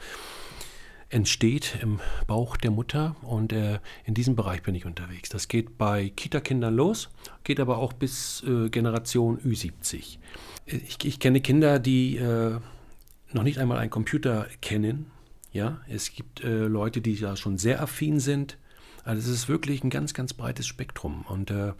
entsteht 1.09 1.77
im 1.81 1.99
Bauch 2.25 2.55
der 2.55 2.71
Mutter 2.71 3.17
und 3.23 3.51
äh, 3.51 3.79
in 4.05 4.13
diesem 4.13 4.37
Bereich 4.37 4.63
bin 4.63 4.73
ich 4.73 4.85
unterwegs. 4.85 5.27
Das 5.27 5.49
geht 5.49 5.77
bei 5.77 6.13
Kita-Kindern 6.15 6.75
los, 6.75 7.09
geht 7.43 7.59
aber 7.59 7.77
auch 7.77 7.91
bis 7.91 8.41
äh, 8.47 8.69
Generation 8.69 9.37
Ü70. 9.39 10.17
Ich, 10.65 10.97
ich, 11.03 11.19
kenne 11.19 11.41
Kinder, 11.41 11.79
die 11.79 12.15
äh, 12.15 12.59
noch 13.33 13.43
nicht 13.43 13.59
einmal 13.59 13.77
einen 13.77 13.89
Computer 13.89 14.47
kennen. 14.61 15.11
Ja, 15.51 15.81
es 15.87 16.13
gibt 16.13 16.43
äh, 16.43 16.65
Leute, 16.65 17.01
die 17.01 17.19
da 17.19 17.35
schon 17.35 17.57
sehr 17.57 17.81
affin 17.81 18.19
sind. 18.19 18.57
Also 19.03 19.31
es 19.31 19.35
ist 19.35 19.49
wirklich 19.49 19.83
ein 19.83 19.89
ganz, 19.89 20.13
ganz 20.13 20.33
breites 20.33 20.67
Spektrum 20.67 21.23
und 21.27 21.49
äh, 21.51 21.73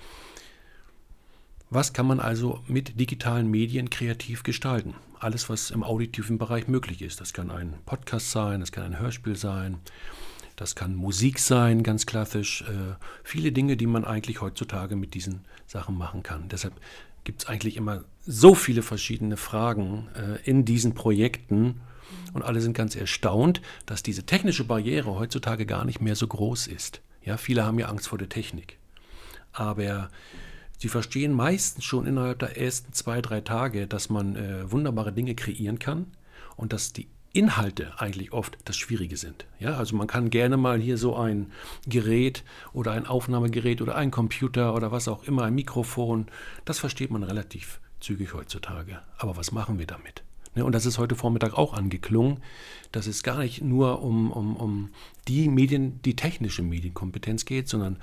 Was 1.71 1.93
kann 1.93 2.07
man 2.07 2.19
also 2.19 2.63
mit 2.67 2.99
digitalen 2.99 3.47
Medien 3.47 3.91
kreativ 3.91 4.41
gestalten? 4.41 4.95
Alles, 5.19 5.49
was 5.49 5.69
im 5.69 5.83
auditiven 5.83 6.39
Bereich 6.39 6.67
möglich 6.67 7.03
ist. 7.03 7.21
Das 7.21 7.31
kann 7.31 7.51
ein 7.51 7.75
Podcast 7.85 8.31
sein, 8.31 8.59
das 8.59 8.71
kann 8.71 8.85
ein 8.85 8.99
Hörspiel 8.99 9.35
sein, 9.35 9.77
das 10.55 10.75
kann 10.75 10.95
Musik 10.95 11.37
sein, 11.37 11.83
ganz 11.83 12.07
klassisch. 12.07 12.63
Äh, 12.63 12.95
viele 13.23 13.51
Dinge, 13.51 13.77
die 13.77 13.85
man 13.85 14.03
eigentlich 14.03 14.41
heutzutage 14.41 14.95
mit 14.95 15.13
diesen 15.13 15.45
Sachen 15.67 15.95
machen 15.95 16.23
kann. 16.23 16.49
Deshalb 16.49 16.73
gibt 17.23 17.43
es 17.43 17.47
eigentlich 17.47 17.77
immer 17.77 18.03
so 18.31 18.53
viele 18.53 18.83
verschiedene 18.83 19.37
Fragen 19.37 20.07
äh, 20.13 20.39
in 20.47 20.63
diesen 20.63 20.93
Projekten. 20.93 21.81
Und 22.31 22.43
alle 22.43 22.61
sind 22.61 22.73
ganz 22.73 22.95
erstaunt, 22.95 23.59
dass 23.87 24.03
diese 24.03 24.23
technische 24.23 24.65
Barriere 24.65 25.15
heutzutage 25.15 25.65
gar 25.65 25.83
nicht 25.83 25.99
mehr 25.99 26.15
so 26.15 26.27
groß 26.27 26.67
ist. 26.67 27.01
Ja, 27.23 27.37
viele 27.37 27.65
haben 27.65 27.79
ja 27.79 27.87
Angst 27.87 28.07
vor 28.07 28.19
der 28.19 28.29
Technik. 28.29 28.77
Aber 29.51 30.09
sie 30.77 30.89
verstehen 30.89 31.33
meistens 31.33 31.85
schon 31.85 32.05
innerhalb 32.05 32.37
der 32.37 32.55
ersten 32.55 32.93
zwei, 32.93 33.19
drei 33.19 33.41
Tage, 33.41 33.87
dass 33.87 34.11
man 34.11 34.35
äh, 34.35 34.71
wunderbare 34.71 35.11
Dinge 35.11 35.33
kreieren 35.33 35.79
kann 35.79 36.05
und 36.55 36.71
dass 36.71 36.93
die 36.93 37.07
Inhalte 37.33 37.99
eigentlich 37.99 38.31
oft 38.31 38.59
das 38.65 38.77
Schwierige 38.77 39.17
sind. 39.17 39.47
Ja, 39.59 39.77
also 39.77 39.95
man 39.95 40.05
kann 40.05 40.29
gerne 40.29 40.57
mal 40.57 40.79
hier 40.79 40.99
so 40.99 41.15
ein 41.15 41.51
Gerät 41.87 42.43
oder 42.73 42.91
ein 42.91 43.07
Aufnahmegerät 43.07 43.81
oder 43.81 43.95
ein 43.95 44.11
Computer 44.11 44.75
oder 44.75 44.91
was 44.91 45.07
auch 45.07 45.23
immer, 45.23 45.45
ein 45.45 45.55
Mikrofon, 45.55 46.27
das 46.65 46.77
versteht 46.77 47.09
man 47.09 47.23
relativ 47.23 47.79
zügig 47.99 48.33
heutzutage. 48.33 48.99
Aber 49.17 49.37
was 49.37 49.51
machen 49.51 49.79
wir 49.79 49.87
damit? 49.87 50.23
Ne, 50.55 50.65
und 50.65 50.73
das 50.73 50.85
ist 50.85 50.97
heute 50.97 51.15
Vormittag 51.15 51.53
auch 51.53 51.73
angeklungen, 51.73 52.39
dass 52.91 53.07
es 53.07 53.23
gar 53.23 53.39
nicht 53.39 53.61
nur 53.61 54.01
um, 54.01 54.31
um, 54.31 54.55
um 54.55 54.89
die 55.27 55.47
Medien, 55.47 56.01
die 56.01 56.15
technische 56.15 56.63
Medienkompetenz 56.63 57.45
geht, 57.45 57.69
sondern 57.69 57.97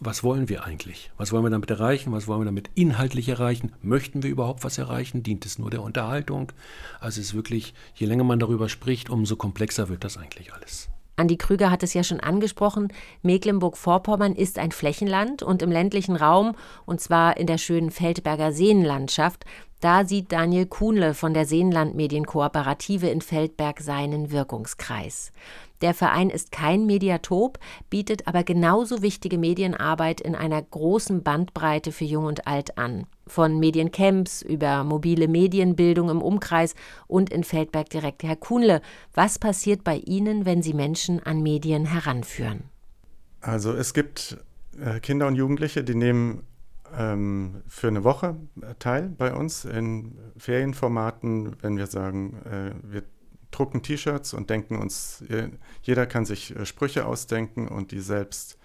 was 0.00 0.24
wollen 0.24 0.48
wir 0.48 0.64
eigentlich? 0.64 1.10
Was 1.16 1.30
wollen 1.30 1.44
wir 1.44 1.50
damit 1.50 1.70
erreichen? 1.70 2.10
Was 2.10 2.26
wollen 2.26 2.40
wir 2.40 2.46
damit 2.46 2.70
inhaltlich 2.74 3.28
erreichen? 3.28 3.72
Möchten 3.82 4.22
wir 4.22 4.30
überhaupt 4.30 4.64
was 4.64 4.78
erreichen? 4.78 5.22
Dient 5.22 5.46
es 5.46 5.58
nur 5.58 5.70
der 5.70 5.82
Unterhaltung? 5.82 6.50
Also 6.98 7.20
es 7.20 7.28
ist 7.28 7.34
wirklich, 7.34 7.74
je 7.94 8.06
länger 8.06 8.24
man 8.24 8.40
darüber 8.40 8.68
spricht, 8.68 9.10
umso 9.10 9.36
komplexer 9.36 9.88
wird 9.88 10.02
das 10.02 10.16
eigentlich 10.16 10.52
alles. 10.52 10.88
Andi 11.16 11.36
Krüger 11.36 11.70
hat 11.70 11.82
es 11.82 11.94
ja 11.94 12.02
schon 12.02 12.20
angesprochen, 12.20 12.92
Mecklenburg-Vorpommern 13.22 14.34
ist 14.34 14.58
ein 14.58 14.72
Flächenland 14.72 15.42
und 15.42 15.62
im 15.62 15.70
ländlichen 15.70 16.16
Raum, 16.16 16.56
und 16.86 17.00
zwar 17.00 17.36
in 17.36 17.46
der 17.46 17.58
schönen 17.58 17.90
Feldberger 17.90 18.52
Seenlandschaft, 18.52 19.44
da 19.82 20.06
sieht 20.06 20.30
Daniel 20.30 20.66
Kuhnle 20.66 21.12
von 21.12 21.34
der 21.34 21.44
Seenland 21.44 21.96
Medienkooperative 21.96 23.08
in 23.08 23.20
Feldberg 23.20 23.80
seinen 23.80 24.30
Wirkungskreis. 24.30 25.32
Der 25.80 25.92
Verein 25.92 26.30
ist 26.30 26.52
kein 26.52 26.86
Mediatop, 26.86 27.58
bietet 27.90 28.28
aber 28.28 28.44
genauso 28.44 29.02
wichtige 29.02 29.38
Medienarbeit 29.38 30.20
in 30.20 30.36
einer 30.36 30.62
großen 30.62 31.24
Bandbreite 31.24 31.90
für 31.90 32.04
Jung 32.04 32.26
und 32.26 32.46
Alt 32.46 32.78
an. 32.78 33.06
Von 33.26 33.58
Mediencamps 33.58 34.42
über 34.42 34.84
mobile 34.84 35.26
Medienbildung 35.26 36.10
im 36.10 36.22
Umkreis 36.22 36.76
und 37.08 37.30
in 37.30 37.42
Feldberg 37.42 37.90
direkt. 37.90 38.22
Herr 38.22 38.36
Kuhnle, 38.36 38.82
was 39.14 39.40
passiert 39.40 39.82
bei 39.82 39.96
Ihnen, 39.96 40.46
wenn 40.46 40.62
Sie 40.62 40.74
Menschen 40.74 41.20
an 41.20 41.42
Medien 41.42 41.86
heranführen? 41.86 42.62
Also 43.40 43.72
es 43.72 43.94
gibt 43.94 44.38
äh, 44.80 45.00
Kinder 45.00 45.26
und 45.26 45.34
Jugendliche, 45.34 45.82
die 45.82 45.96
nehmen 45.96 46.44
ähm, 46.96 47.62
für 47.66 47.88
eine 47.88 48.04
Woche 48.04 48.36
äh, 48.60 48.74
teil 48.78 49.08
bei 49.08 49.34
uns 49.34 49.64
in 49.64 50.18
Ferienformaten, 50.36 51.56
wenn 51.62 51.76
wir 51.76 51.86
sagen, 51.86 52.36
äh, 52.44 52.72
wir 52.82 53.02
drucken 53.50 53.82
T-Shirts 53.82 54.34
und 54.34 54.50
denken 54.50 54.78
uns, 54.78 55.22
jeder 55.82 56.06
kann 56.06 56.24
sich 56.24 56.56
äh, 56.56 56.64
Sprüche 56.64 57.06
ausdenken 57.06 57.68
und 57.68 57.92
die 57.92 58.00
selbst 58.00 58.58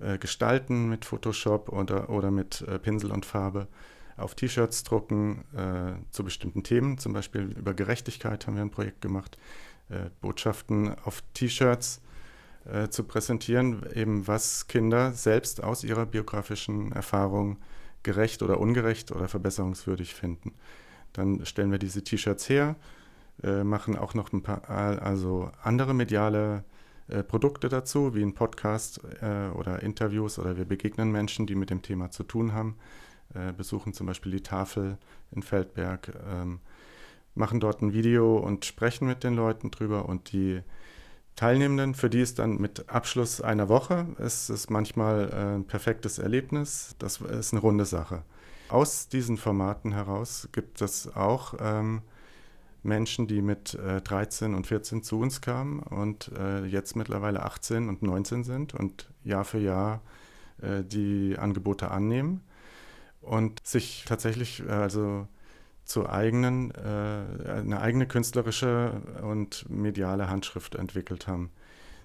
äh, 0.00 0.18
gestalten 0.18 0.88
mit 0.88 1.04
Photoshop 1.04 1.70
oder, 1.70 2.10
oder 2.10 2.30
mit 2.30 2.62
äh, 2.62 2.78
Pinsel 2.78 3.10
und 3.10 3.26
Farbe 3.26 3.68
auf 4.16 4.34
T-Shirts 4.34 4.84
drucken 4.84 5.44
äh, 5.54 5.94
zu 6.10 6.24
bestimmten 6.24 6.62
Themen. 6.62 6.98
Zum 6.98 7.12
Beispiel 7.12 7.54
über 7.56 7.74
Gerechtigkeit 7.74 8.46
haben 8.46 8.56
wir 8.56 8.62
ein 8.62 8.70
Projekt 8.70 9.00
gemacht, 9.00 9.38
äh, 9.88 10.10
Botschaften 10.20 10.94
auf 11.04 11.22
T-Shirts 11.34 12.00
äh, 12.70 12.88
zu 12.88 13.04
präsentieren, 13.04 13.84
eben 13.94 14.26
was 14.26 14.66
Kinder 14.66 15.12
selbst 15.12 15.62
aus 15.62 15.84
ihrer 15.84 16.06
biografischen 16.06 16.92
Erfahrung 16.92 17.58
gerecht 18.02 18.42
oder 18.42 18.60
ungerecht 18.60 19.12
oder 19.12 19.28
verbesserungswürdig 19.28 20.14
finden. 20.14 20.54
Dann 21.12 21.44
stellen 21.46 21.70
wir 21.70 21.78
diese 21.78 22.04
T-Shirts 22.04 22.48
her, 22.48 22.76
äh, 23.42 23.64
machen 23.64 23.96
auch 23.96 24.14
noch 24.14 24.32
ein 24.32 24.42
paar 24.42 24.68
also 24.68 25.50
andere 25.62 25.94
mediale 25.94 26.64
äh, 27.08 27.22
Produkte 27.22 27.68
dazu, 27.68 28.14
wie 28.14 28.22
ein 28.22 28.34
Podcast 28.34 29.00
äh, 29.22 29.48
oder 29.54 29.82
Interviews 29.82 30.38
oder 30.38 30.56
wir 30.56 30.64
begegnen 30.64 31.10
Menschen, 31.10 31.46
die 31.46 31.54
mit 31.54 31.70
dem 31.70 31.82
Thema 31.82 32.10
zu 32.10 32.22
tun 32.22 32.52
haben, 32.52 32.76
äh, 33.34 33.52
besuchen 33.52 33.94
zum 33.94 34.06
Beispiel 34.06 34.32
die 34.32 34.42
Tafel 34.42 34.98
in 35.30 35.42
Feldberg, 35.42 36.12
ähm, 36.30 36.60
machen 37.34 37.60
dort 37.60 37.80
ein 37.80 37.92
Video 37.92 38.36
und 38.36 38.64
sprechen 38.64 39.08
mit 39.08 39.24
den 39.24 39.34
Leuten 39.34 39.70
drüber 39.70 40.06
und 40.06 40.32
die 40.32 40.60
Teilnehmenden, 41.38 41.94
für 41.94 42.10
die 42.10 42.20
ist 42.20 42.40
dann 42.40 42.56
mit 42.56 42.88
Abschluss 42.88 43.40
einer 43.40 43.68
Woche, 43.68 44.08
ist 44.18 44.48
es 44.48 44.70
manchmal 44.70 45.30
äh, 45.30 45.54
ein 45.54 45.64
perfektes 45.64 46.18
Erlebnis. 46.18 46.96
Das 46.98 47.20
ist 47.20 47.52
eine 47.52 47.60
runde 47.60 47.84
Sache. 47.84 48.24
Aus 48.68 49.08
diesen 49.08 49.36
Formaten 49.36 49.92
heraus 49.92 50.48
gibt 50.50 50.82
es 50.82 51.14
auch 51.14 51.54
ähm, 51.60 52.02
Menschen, 52.82 53.28
die 53.28 53.40
mit 53.40 53.74
äh, 53.74 54.00
13 54.00 54.52
und 54.56 54.66
14 54.66 55.04
zu 55.04 55.20
uns 55.20 55.40
kamen 55.40 55.78
und 55.78 56.32
äh, 56.36 56.64
jetzt 56.64 56.96
mittlerweile 56.96 57.44
18 57.44 57.88
und 57.88 58.02
19 58.02 58.42
sind 58.42 58.74
und 58.74 59.08
Jahr 59.22 59.44
für 59.44 59.60
Jahr 59.60 60.02
äh, 60.60 60.82
die 60.82 61.36
Angebote 61.38 61.92
annehmen 61.92 62.40
und 63.20 63.64
sich 63.64 64.04
tatsächlich 64.08 64.66
äh, 64.66 64.72
also 64.72 65.28
zu 65.88 66.08
eigenen, 66.08 66.70
äh, 66.70 67.50
eine 67.50 67.80
eigene 67.80 68.06
künstlerische 68.06 69.00
und 69.22 69.68
mediale 69.68 70.28
Handschrift 70.28 70.74
entwickelt 70.74 71.26
haben 71.26 71.50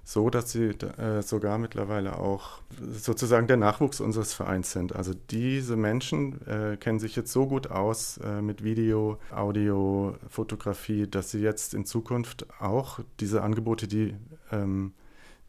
so, 0.06 0.30
dass 0.30 0.52
sie 0.52 0.66
äh, 0.68 1.22
sogar 1.22 1.58
mittlerweile 1.58 2.18
auch 2.20 2.60
sozusagen 2.92 3.48
der 3.48 3.58
Nachwuchs 3.58 4.02
unseres 4.02 4.34
Vereins 4.34 4.72
sind. 4.72 4.94
Also 4.96 5.14
diese 5.30 5.78
Menschen 5.78 6.46
äh, 6.46 6.78
kennen 6.78 7.00
sich 7.00 7.16
jetzt 7.16 7.32
so 7.32 7.48
gut 7.48 7.72
aus 7.72 8.18
äh, 8.18 8.42
mit 8.42 8.64
Video, 8.64 9.18
Audio, 9.32 10.16
Fotografie, 10.28 11.08
dass 11.08 11.32
sie 11.32 11.40
jetzt 11.40 11.74
in 11.74 11.86
Zukunft 11.86 12.46
auch 12.60 13.00
diese 13.20 13.44
Angebote, 13.44 13.88
die 13.88 14.14
ähm, 14.52 14.94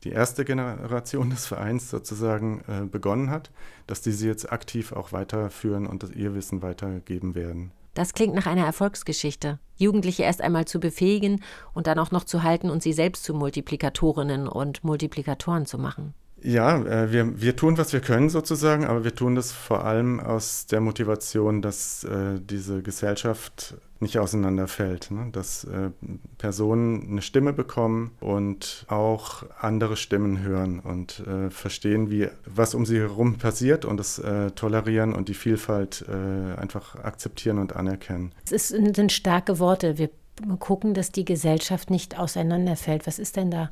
die 0.04 0.10
erste 0.10 0.44
Generation 0.44 1.30
des 1.30 1.46
Vereins 1.46 1.90
sozusagen 1.90 2.62
äh, 2.68 2.86
begonnen 2.86 3.30
hat, 3.30 3.50
dass 3.86 4.02
die 4.02 4.12
sie 4.12 4.28
jetzt 4.28 4.52
aktiv 4.52 4.92
auch 4.92 5.12
weiterführen 5.12 5.86
und 5.86 6.14
ihr 6.14 6.34
Wissen 6.34 6.62
weitergeben 6.62 7.34
werden. 7.34 7.72
Das 7.94 8.12
klingt 8.12 8.34
nach 8.34 8.46
einer 8.46 8.66
Erfolgsgeschichte. 8.66 9.58
Jugendliche 9.76 10.24
erst 10.24 10.40
einmal 10.40 10.66
zu 10.66 10.80
befähigen 10.80 11.42
und 11.72 11.86
dann 11.86 11.98
auch 11.98 12.10
noch 12.10 12.24
zu 12.24 12.42
halten 12.42 12.70
und 12.70 12.82
sie 12.82 12.92
selbst 12.92 13.24
zu 13.24 13.34
Multiplikatorinnen 13.34 14.46
und 14.48 14.84
Multiplikatoren 14.84 15.66
zu 15.66 15.78
machen. 15.78 16.14
Ja, 16.42 16.76
äh, 16.84 17.10
wir, 17.10 17.40
wir 17.40 17.56
tun, 17.56 17.78
was 17.78 17.94
wir 17.94 18.00
können 18.00 18.28
sozusagen, 18.28 18.84
aber 18.84 19.02
wir 19.02 19.14
tun 19.14 19.34
das 19.34 19.50
vor 19.50 19.84
allem 19.84 20.20
aus 20.20 20.66
der 20.66 20.80
Motivation, 20.80 21.62
dass 21.62 22.04
äh, 22.04 22.38
diese 22.38 22.82
Gesellschaft 22.82 23.76
nicht 24.00 24.18
auseinanderfällt, 24.18 25.10
ne? 25.10 25.28
dass 25.32 25.64
äh, 25.64 25.90
Personen 26.38 27.08
eine 27.10 27.22
Stimme 27.22 27.52
bekommen 27.52 28.12
und 28.20 28.86
auch 28.88 29.44
andere 29.60 29.96
Stimmen 29.96 30.42
hören 30.42 30.80
und 30.80 31.20
äh, 31.26 31.50
verstehen, 31.50 32.10
wie, 32.10 32.28
was 32.44 32.74
um 32.74 32.86
sie 32.86 32.98
herum 32.98 33.38
passiert 33.38 33.84
und 33.84 34.00
es 34.00 34.18
äh, 34.18 34.50
tolerieren 34.50 35.14
und 35.14 35.28
die 35.28 35.34
Vielfalt 35.34 36.04
äh, 36.08 36.60
einfach 36.60 36.96
akzeptieren 36.96 37.58
und 37.58 37.76
anerkennen. 37.76 38.32
Es 38.50 38.68
sind 38.68 39.12
starke 39.12 39.58
Worte. 39.58 39.98
Wir 39.98 40.10
gucken, 40.58 40.94
dass 40.94 41.12
die 41.12 41.24
Gesellschaft 41.24 41.90
nicht 41.90 42.18
auseinanderfällt. 42.18 43.06
Was 43.06 43.18
ist 43.18 43.36
denn 43.36 43.50
da 43.50 43.70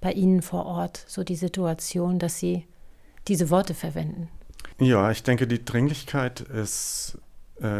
bei 0.00 0.12
Ihnen 0.12 0.42
vor 0.42 0.66
Ort 0.66 1.04
so 1.06 1.24
die 1.24 1.36
Situation, 1.36 2.18
dass 2.18 2.38
Sie 2.38 2.66
diese 3.26 3.50
Worte 3.50 3.74
verwenden? 3.74 4.28
Ja, 4.78 5.10
ich 5.10 5.22
denke, 5.22 5.46
die 5.46 5.64
Dringlichkeit 5.64 6.40
ist 6.40 7.18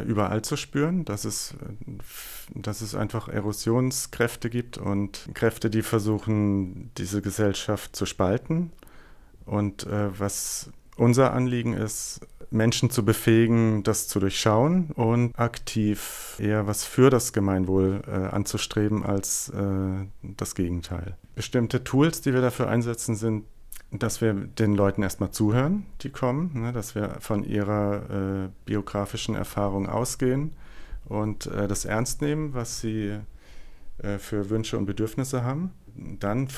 überall 0.07 0.43
zu 0.43 0.57
spüren, 0.57 1.05
dass 1.05 1.25
es, 1.25 1.55
dass 2.55 2.81
es 2.81 2.95
einfach 2.95 3.29
Erosionskräfte 3.29 4.51
gibt 4.51 4.79
und 4.79 5.29
Kräfte, 5.35 5.71
die 5.71 5.83
versuchen, 5.83 6.91
diese 6.97 7.23
Gesellschaft 7.23 7.95
zu 7.95 8.07
spalten. 8.07 8.73
Und 9.47 9.87
äh, 9.87 10.19
was 10.19 10.71
unser 10.97 11.33
Anliegen 11.33 11.75
ist, 11.75 12.21
Menschen 12.51 12.89
zu 12.89 13.05
befähigen, 13.05 13.83
das 13.83 14.07
zu 14.07 14.21
durchschauen 14.21 14.91
und 14.95 15.37
aktiv 15.39 16.37
eher 16.39 16.67
was 16.67 16.85
für 16.85 17.11
das 17.11 17.33
Gemeinwohl 17.33 18.03
äh, 18.07 18.11
anzustreben 18.11 19.05
als 19.05 19.51
äh, 19.51 20.07
das 20.23 20.55
Gegenteil. 20.55 21.17
Bestimmte 21.35 21.83
Tools, 21.83 22.21
die 22.21 22.33
wir 22.33 22.41
dafür 22.41 22.69
einsetzen, 22.69 23.17
sind, 23.17 23.45
dass 23.99 24.21
wir 24.21 24.35
den 24.35 24.75
Leuten 24.75 25.03
erstmal 25.03 25.31
zuhören, 25.31 25.87
die 26.03 26.11
kommen, 26.11 26.51
ne, 26.55 26.73
dass 26.73 26.95
wir 26.95 27.17
von 27.21 27.45
ihrer 27.45 28.45
äh, 28.47 28.49
biografischen 28.65 29.35
Erfahrung 29.35 29.89
ausgehen 29.89 30.53
und 31.05 31.47
äh, 31.47 31.69
das 31.69 31.85
ernst 31.85 32.23
nehmen, 32.23 32.55
was 32.55 32.81
sie 32.81 33.19
äh, 33.99 34.19
für 34.19 34.51
Wünsche 34.51 34.79
und 34.79 34.87
Bedürfnisse 34.87 35.45
haben. 35.45 35.73
Dann 35.97 36.49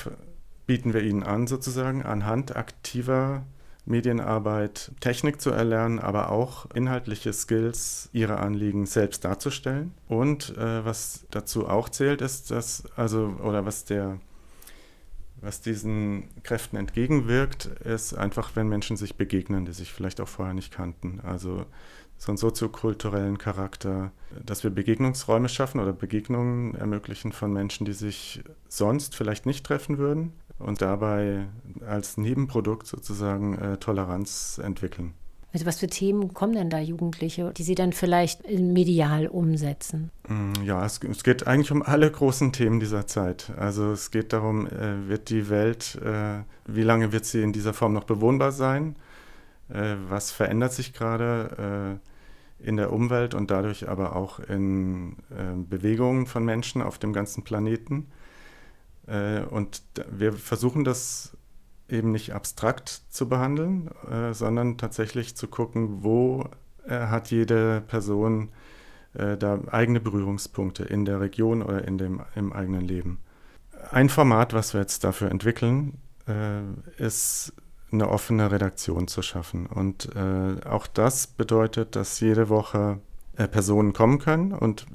bieten 0.65 0.93
wir 0.93 1.03
ihnen 1.03 1.23
an, 1.23 1.47
sozusagen 1.47 2.03
anhand 2.03 2.55
aktiver 2.55 3.43
Medienarbeit 3.85 4.91
Technik 4.99 5.39
zu 5.39 5.51
erlernen, 5.51 5.99
aber 5.99 6.29
auch 6.29 6.69
inhaltliche 6.73 7.31
Skills, 7.31 8.09
ihre 8.11 8.37
Anliegen 8.37 8.85
selbst 8.85 9.23
darzustellen. 9.23 9.93
Und 10.07 10.57
äh, 10.57 10.83
was 10.83 11.25
dazu 11.31 11.69
auch 11.69 11.87
zählt, 11.87 12.21
ist, 12.21 12.51
dass, 12.51 12.83
also, 12.97 13.37
oder 13.41 13.65
was 13.65 13.85
der 13.85 14.19
was 15.41 15.61
diesen 15.61 16.29
Kräften 16.43 16.77
entgegenwirkt, 16.77 17.65
ist 17.65 18.13
einfach, 18.13 18.55
wenn 18.55 18.67
Menschen 18.67 18.97
sich 18.97 19.15
begegnen, 19.15 19.65
die 19.65 19.73
sich 19.73 19.91
vielleicht 19.91 20.19
auch 20.21 20.27
vorher 20.27 20.53
nicht 20.53 20.73
kannten. 20.73 21.19
Also 21.21 21.65
so 22.17 22.31
einen 22.31 22.37
soziokulturellen 22.37 23.37
Charakter, 23.37 24.11
dass 24.43 24.63
wir 24.63 24.71
Begegnungsräume 24.71 25.49
schaffen 25.49 25.79
oder 25.79 25.93
Begegnungen 25.93 26.73
ermöglichen 26.75 27.31
von 27.31 27.53
Menschen, 27.53 27.85
die 27.85 27.93
sich 27.93 28.43
sonst 28.67 29.15
vielleicht 29.15 29.45
nicht 29.45 29.65
treffen 29.65 29.97
würden 29.99 30.33
und 30.57 30.81
dabei 30.81 31.47
als 31.85 32.17
Nebenprodukt 32.17 32.87
sozusagen 32.87 33.57
äh, 33.57 33.77
Toleranz 33.77 34.59
entwickeln. 34.63 35.13
Mit 35.53 35.65
was 35.65 35.79
für 35.79 35.87
Themen 35.87 36.33
kommen 36.33 36.53
denn 36.53 36.69
da 36.69 36.79
Jugendliche, 36.79 37.53
die 37.55 37.63
sie 37.63 37.75
dann 37.75 37.93
vielleicht 37.93 38.49
medial 38.49 39.27
umsetzen? 39.27 40.11
Mm, 40.27 40.63
ja, 40.63 40.85
es, 40.85 40.99
es, 41.09 41.23
geht 41.23 41.47
eigentlich 41.47 41.71
um 41.71 41.81
alle 41.81 42.11
großen 42.11 42.51
Themen 42.51 42.81
dieser 42.81 43.07
Zeit. 43.07 43.53
Also 43.57 43.91
es 43.91 44.11
geht 44.11 44.33
darum, 44.33 44.67
äh, 44.67 45.07
wird 45.07 45.29
die 45.29 45.49
Welt, 45.49 45.97
äh, 46.03 46.43
wie 46.65 46.83
lange 46.83 47.13
wird 47.13 47.25
sie 47.25 47.41
in 47.41 47.53
dieser 47.53 47.73
Form 47.73 47.93
noch 47.93 48.03
bewohnbar 48.03 48.51
sein? 48.51 48.97
Äh, 49.69 49.95
was 50.09 50.31
verändert 50.31 50.73
sich 50.73 50.93
gerade 50.93 51.99
in 52.59 52.75
der 52.75 52.91
Umwelt 52.91 53.33
und 53.33 53.51
dadurch 53.51 53.87
aber 53.87 54.15
auch 54.15 54.39
in 54.39 55.15
Bewegungen 55.69 56.25
von 56.25 56.43
Menschen 56.43 56.81
auf 56.81 56.97
dem 56.97 57.13
ganzen 57.13 57.43
Planeten? 57.43 58.07
Und 59.51 59.83
wir 60.11 60.33
versuchen 60.33 60.83
das 60.83 61.36
eben 61.89 62.11
nicht 62.11 62.33
abstrakt 62.33 63.01
zu 63.09 63.29
behandeln, 63.29 63.89
äh, 64.09 64.33
sondern 64.33 64.77
tatsächlich 64.77 65.35
zu 65.35 65.47
gucken, 65.47 66.03
wo 66.03 66.49
äh, 66.87 67.07
hat 67.07 67.31
jede 67.31 67.81
Person 67.81 68.49
äh, 69.13 69.37
da 69.37 69.59
eigene 69.71 69.99
Berührungspunkte 69.99 70.83
in 70.83 71.05
der 71.05 71.19
Region 71.19 71.63
oder 71.63 71.87
in 71.87 71.97
dem, 71.97 72.21
im 72.35 72.53
eigenen 72.53 72.81
Leben. 72.81 73.19
Ein 73.91 74.09
Format, 74.09 74.53
was 74.53 74.73
wir 74.73 74.81
jetzt 74.81 75.03
dafür 75.03 75.31
entwickeln, 75.31 75.97
äh, 76.27 76.61
ist 76.97 77.53
eine 77.91 78.09
offene 78.09 78.51
Redaktion 78.51 79.07
zu 79.07 79.21
schaffen. 79.21 79.65
Und 79.65 80.09
äh, 80.15 80.65
auch 80.67 80.87
das 80.87 81.27
bedeutet, 81.27 81.95
dass 81.95 82.19
jede 82.19 82.49
Woche 82.49 82.99
äh, 83.37 83.47
Personen 83.47 83.93
kommen 83.93 84.19
können 84.19 84.51
und 84.51 84.85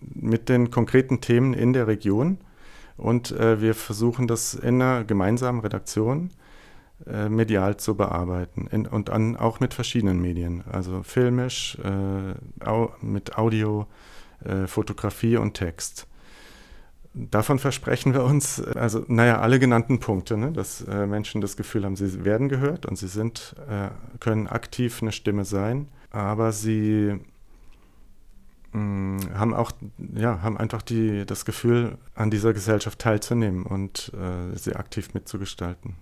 mit 0.00 0.48
den 0.48 0.70
konkreten 0.70 1.20
Themen 1.20 1.54
in 1.54 1.72
der 1.72 1.86
Region. 1.86 2.38
Und 2.96 3.30
wir 3.30 3.74
versuchen 3.74 4.26
das 4.26 4.52
in 4.52 4.82
einer 4.82 5.04
gemeinsamen 5.04 5.60
Redaktion 5.60 6.30
äh, 7.06 7.28
medial 7.28 7.76
zu 7.76 7.96
bearbeiten 7.96 8.66
in, 8.70 8.86
und 8.86 9.10
an, 9.10 9.36
auch 9.36 9.60
mit 9.60 9.74
verschiedenen 9.74 10.20
Medien, 10.20 10.64
also 10.70 11.02
filmisch, 11.02 11.78
äh, 11.82 12.64
au, 12.64 12.92
mit 13.00 13.38
Audio, 13.38 13.86
äh, 14.44 14.66
Fotografie 14.66 15.36
und 15.36 15.54
Text. 15.54 16.06
Davon 17.12 17.58
versprechen 17.58 18.14
wir 18.14 18.22
uns, 18.22 18.62
also 18.62 19.04
naja, 19.08 19.40
alle 19.40 19.58
genannten 19.58 19.98
Punkte, 19.98 20.36
ne, 20.36 20.52
dass 20.52 20.82
äh, 20.82 21.06
Menschen 21.06 21.40
das 21.40 21.56
Gefühl 21.56 21.84
haben, 21.84 21.96
sie 21.96 22.24
werden 22.24 22.48
gehört 22.48 22.86
und 22.86 22.96
sie 22.96 23.08
sind, 23.08 23.56
äh, 23.68 23.88
können 24.20 24.46
aktiv 24.46 25.02
eine 25.02 25.10
Stimme 25.10 25.44
sein, 25.44 25.88
aber 26.10 26.52
sie 26.52 27.18
mm, 28.72 29.18
haben 29.34 29.54
auch, 29.54 29.72
ja, 30.14 30.40
haben 30.42 30.56
einfach 30.56 30.82
die, 30.82 31.26
das 31.26 31.44
Gefühl, 31.44 31.98
an 32.14 32.30
dieser 32.30 32.52
Gesellschaft 32.52 33.00
teilzunehmen 33.00 33.64
und 33.64 34.12
äh, 34.14 34.56
sie 34.56 34.76
aktiv 34.76 35.12
mitzugestalten. 35.12 35.96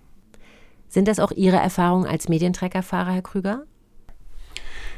Sind 0.89 1.07
das 1.07 1.19
auch 1.19 1.31
Ihre 1.31 1.57
Erfahrungen 1.57 2.07
als 2.07 2.27
Medientreckerfahrer, 2.29 3.13
Herr 3.13 3.21
Krüger? 3.21 3.65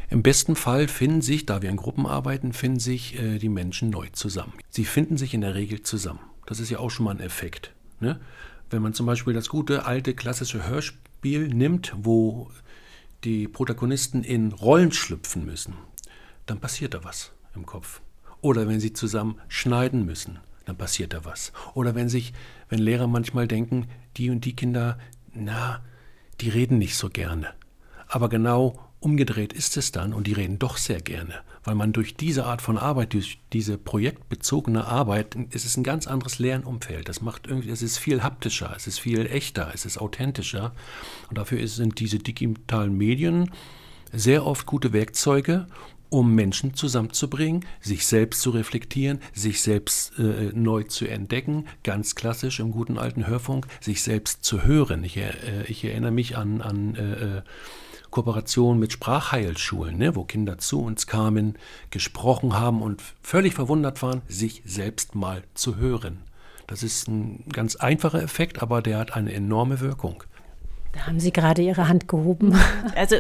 Im 0.10 0.24
besten 0.24 0.56
Fall 0.56 0.88
finden 0.88 1.22
sich, 1.22 1.46
da 1.46 1.62
wir 1.62 1.70
in 1.70 1.78
Gruppen 1.78 2.06
arbeiten, 2.06 2.54
finden 2.54 2.80
sich 2.80 3.20
äh, 3.20 3.38
die 3.38 3.50
Menschen 3.50 3.90
neu 3.90 4.08
zusammen. 4.12 4.54
Sie 4.70 4.86
finden 4.86 5.18
sich 5.18 5.34
in 5.34 5.42
der 5.42 5.56
Regel 5.56 5.84
zusammen. 5.84 6.20
Das 6.46 6.60
ist 6.60 6.70
ja 6.70 6.80
auch 6.80 6.90
schon 6.90 7.06
mal 7.06 7.12
ein 7.16 7.20
Effekt. 7.20 7.74
Ne? 8.00 8.20
Wenn 8.70 8.82
man 8.82 8.94
zum 8.94 9.06
Beispiel 9.06 9.34
das 9.34 9.50
gute, 9.50 9.86
alte, 9.86 10.14
klassische 10.14 10.68
Hörspiel 10.68 11.48
nimmt, 11.48 11.94
wo 11.96 12.50
die 13.24 13.48
Protagonisten 13.48 14.24
in 14.24 14.52
Rollen 14.52 14.92
schlüpfen 14.92 15.46
müssen, 15.46 15.76
dann 16.46 16.60
passiert 16.60 16.94
da 16.94 17.04
was 17.04 17.32
im 17.56 17.66
Kopf. 17.66 18.02
Oder 18.42 18.68
wenn 18.68 18.80
sie 18.80 18.94
zusammen 18.94 19.40
schneiden 19.48 20.06
müssen, 20.06 20.40
dann 20.66 20.78
passiert 20.78 21.14
da 21.14 21.26
was. 21.26 21.54
Oder 21.74 21.96
wenn 21.96 22.10
sich, 22.10 22.34
wenn 22.70 22.80
Lehrer 22.80 23.08
manchmal 23.08 23.48
denken, 23.48 23.88
die 24.18 24.30
und 24.30 24.46
die 24.46 24.56
Kinder, 24.56 24.98
na, 25.34 25.82
die 26.40 26.50
reden 26.50 26.78
nicht 26.78 26.96
so 26.96 27.10
gerne. 27.10 27.54
Aber 28.08 28.30
genau 28.30 28.80
umgedreht 29.00 29.52
ist 29.52 29.78
es 29.78 29.92
dann 29.92 30.14
und 30.14 30.28
die 30.28 30.34
reden 30.34 30.60
doch 30.60 30.78
sehr 30.78 31.02
gerne, 31.02 31.34
weil 31.64 31.76
man 31.76 31.92
durch 31.92 32.16
diese 32.16 32.46
Art 32.46 32.62
von 32.62 32.78
Arbeit, 32.78 33.14
durch 33.14 33.40
diese 33.52 33.78
projektbezogene 33.78 34.86
Arbeit, 34.86 35.36
es 35.52 35.66
ist 35.66 35.78
ein 35.78 35.84
ganz 35.84 36.08
anderes 36.08 36.38
Lernumfeld. 36.38 37.10
Das 37.10 37.22
macht 37.22 37.48
irgendwie, 37.48 37.72
es 37.72 37.82
ist 37.82 37.98
viel 37.98 38.22
haptischer, 38.22 38.74
es 38.76 38.88
ist 38.88 39.00
viel 39.00 39.26
echter, 39.26 39.72
es 39.74 39.86
ist 39.86 39.98
authentischer. 39.98 40.74
Und 41.30 41.38
dafür 41.38 41.68
sind 41.68 42.00
diese 42.00 42.20
digitalen 42.20 42.96
Medien 42.96 43.52
sehr 44.14 44.46
oft 44.46 44.66
gute 44.68 44.94
Werkzeuge, 44.94 45.68
um 46.12 46.36
Menschen 46.36 46.74
zusammenzubringen, 46.74 47.66
sich 47.80 48.06
selbst 48.06 48.42
zu 48.42 48.50
reflektieren, 48.50 49.20
sich 49.34 49.62
selbst 49.62 50.20
äh, 50.20 50.52
neu 50.54 50.84
zu 50.84 51.08
entdecken, 51.08 51.68
ganz 51.84 52.16
klassisch 52.16 52.60
im 52.60 52.72
guten 52.72 52.98
alten 52.98 53.26
Hörfunk, 53.26 53.66
sich 53.80 54.04
selbst 54.04 54.44
zu 54.44 54.64
hören. 54.64 55.06
Ich, 55.06 55.16
äh, 55.16 55.32
ich 55.68 55.86
erinnere 55.86 56.12
mich 56.12 56.38
an, 56.38 56.62
an 56.62 56.96
äh, 56.96 57.38
äh 57.38 57.42
Kooperationen 58.10 58.78
mit 58.78 58.92
Sprachheilschulen, 58.92 59.98
ne, 59.98 60.18
wo 60.18 60.26
Kinder 60.26 60.58
zu 60.58 60.82
uns 60.82 61.08
kamen, 61.08 61.58
gesprochen 61.92 62.60
haben 62.60 62.82
und 62.82 63.02
völlig 63.24 63.54
verwundert 63.54 64.02
waren, 64.02 64.22
sich 64.28 64.62
selbst 64.66 65.16
mal 65.16 65.44
zu 65.54 65.78
hören. 65.78 66.18
Das 66.68 66.84
ist 66.84 67.08
ein 67.08 67.46
ganz 67.54 67.78
einfacher 67.78 68.22
Effekt, 68.22 68.62
aber 68.62 68.82
der 68.82 68.98
hat 68.98 69.14
eine 69.14 69.32
enorme 69.32 69.80
Wirkung. 69.80 70.26
Da 70.92 71.08
haben 71.08 71.22
Sie 71.22 71.32
gerade 71.32 71.62
Ihre 71.62 71.88
Hand 71.88 72.10
gehoben. 72.10 72.54
Also 72.98 73.16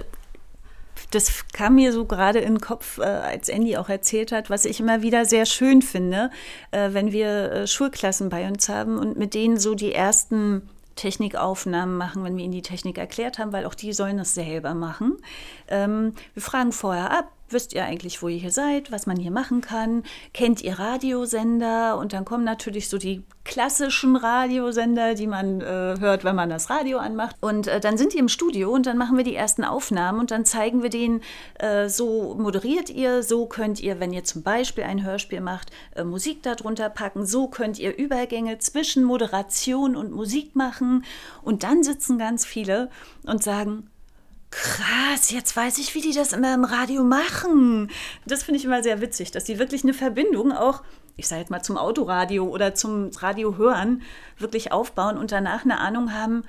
das 1.12 1.46
kam 1.54 1.76
mir 1.76 1.92
so 1.94 2.06
gerade 2.06 2.40
in 2.40 2.56
den 2.56 2.62
Kopf, 2.62 2.98
äh, 2.98 3.04
als 3.04 3.50
Andy 3.50 3.78
auch 3.78 3.90
erzählt 3.90 4.32
hat, 4.32 4.50
was 4.50 4.66
ich 4.66 4.80
immer 4.80 5.02
wieder 5.02 5.26
sehr 5.26 5.46
schön 5.46 5.82
finde, 5.82 6.32
äh, 6.72 6.90
wenn 6.94 7.12
wir 7.12 7.52
äh, 7.52 7.68
Schulklassen 7.68 8.30
bei 8.30 8.48
uns 8.48 8.70
haben 8.70 8.98
und 8.98 9.18
mit 9.18 9.34
denen 9.34 9.60
so 9.60 9.76
die 9.76 9.94
ersten 9.94 10.70
Technikaufnahmen 10.96 11.98
machen, 11.98 12.24
wenn 12.24 12.38
wir 12.38 12.44
ihnen 12.44 12.54
die 12.54 12.62
Technik 12.62 12.98
erklärt 12.98 13.40
haben, 13.40 13.54
weil 13.54 13.66
auch 13.66 13.76
die 13.76 13.94
sollen 13.94 14.20
es 14.20 14.34
selber 14.34 14.74
machen. 14.74 15.18
Ähm, 15.68 16.14
wir 16.34 16.44
fragen 16.44 16.72
vorher 16.72 17.12
ab, 17.12 17.32
wisst 17.54 17.74
ihr 17.74 17.86
eigentlich, 17.86 18.22
wo 18.22 18.28
ihr 18.28 18.38
hier 18.38 18.52
seid, 18.52 18.92
was 18.92 19.06
man 19.06 19.18
hier 19.18 19.32
machen 19.32 19.62
kann? 19.62 20.04
Kennt 20.34 20.62
ihr 20.62 20.80
Radiosender? 20.80 21.98
Und 21.98 22.14
dann 22.14 22.26
kommen 22.26 22.44
natürlich 22.44 22.90
so 22.90 22.98
die 22.98 23.24
klassischen 23.44 24.16
Radiosender, 24.16 25.16
die 25.16 25.28
man 25.28 25.62
äh, 25.62 25.96
hört, 26.00 26.24
wenn 26.24 26.36
man 26.36 26.50
das 26.50 26.70
Radio 26.70 27.00
anmacht. 27.00 27.36
Und 27.42 27.68
äh, 27.68 27.80
dann 27.80 27.98
sind 27.98 28.14
die 28.14 28.20
im 28.20 28.30
Studio 28.30 28.72
und 28.72 28.86
dann 28.86 28.98
machen 28.98 29.18
wir 29.18 29.24
die 29.24 29.36
ersten 29.36 29.64
Aufnahmen 29.64 30.20
und 30.20 30.32
dann 30.32 30.46
zeigen 30.46 30.84
wir 30.84 30.90
denen, 30.90 31.22
äh, 31.60 31.90
so 31.90 32.36
moderiert 32.36 32.90
ihr, 32.90 33.24
so 33.24 33.48
könnt 33.48 33.80
ihr, 33.80 34.00
wenn 34.00 34.14
ihr 34.14 34.24
zum 34.24 34.44
Beispiel 34.44 34.84
ein 34.84 35.04
Hörspiel 35.04 35.42
macht, 35.42 35.72
äh, 35.96 36.04
Musik 36.04 36.44
darunter 36.44 36.90
packen, 36.90 37.26
so 37.26 37.48
könnt 37.48 37.80
ihr 37.80 37.98
Übergänge 37.98 38.60
zwischen 38.60 39.04
Moderation 39.04 39.96
und 39.96 40.12
Musik 40.12 40.56
machen. 40.56 41.04
Und 41.42 41.64
dann 41.64 41.84
sitzen 41.84 42.18
ganz 42.18 42.46
viele 42.46 42.90
und 43.26 43.44
sagen, 43.44 43.91
Krass, 44.52 45.32
jetzt 45.32 45.56
weiß 45.56 45.78
ich, 45.78 45.96
wie 45.96 46.02
die 46.02 46.14
das 46.14 46.34
immer 46.34 46.54
im 46.54 46.66
Radio 46.66 47.04
machen. 47.04 47.90
Das 48.26 48.44
finde 48.44 48.60
ich 48.60 48.66
immer 48.66 48.84
sehr 48.84 49.00
witzig, 49.00 49.32
dass 49.32 49.46
die 49.46 49.60
wirklich 49.60 49.84
eine 49.84 49.94
Verbindung 49.94 50.52
auch, 50.52 50.84
ich 51.16 51.28
sage 51.28 51.42
jetzt 51.42 51.52
mal 51.52 51.64
zum 51.64 51.78
Autoradio 51.78 52.46
oder 52.48 52.76
zum 52.76 53.12
Radio 53.18 53.58
hören, 53.58 54.02
wirklich 54.38 54.74
aufbauen 54.74 55.18
und 55.18 55.32
danach 55.32 55.64
eine 55.64 55.80
Ahnung 55.80 56.14
haben, 56.14 56.44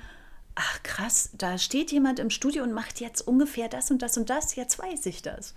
ach 0.55 0.83
krass, 0.83 1.31
da 1.37 1.57
steht 1.57 1.91
jemand 1.91 2.19
im 2.19 2.29
Studio 2.29 2.63
und 2.63 2.73
macht 2.73 2.99
jetzt 2.99 3.21
ungefähr 3.21 3.69
das 3.69 3.91
und 3.91 4.01
das 4.01 4.17
und 4.17 4.29
das, 4.29 4.55
jetzt 4.55 4.79
weiß 4.79 5.05
ich 5.07 5.21
das. 5.21 5.53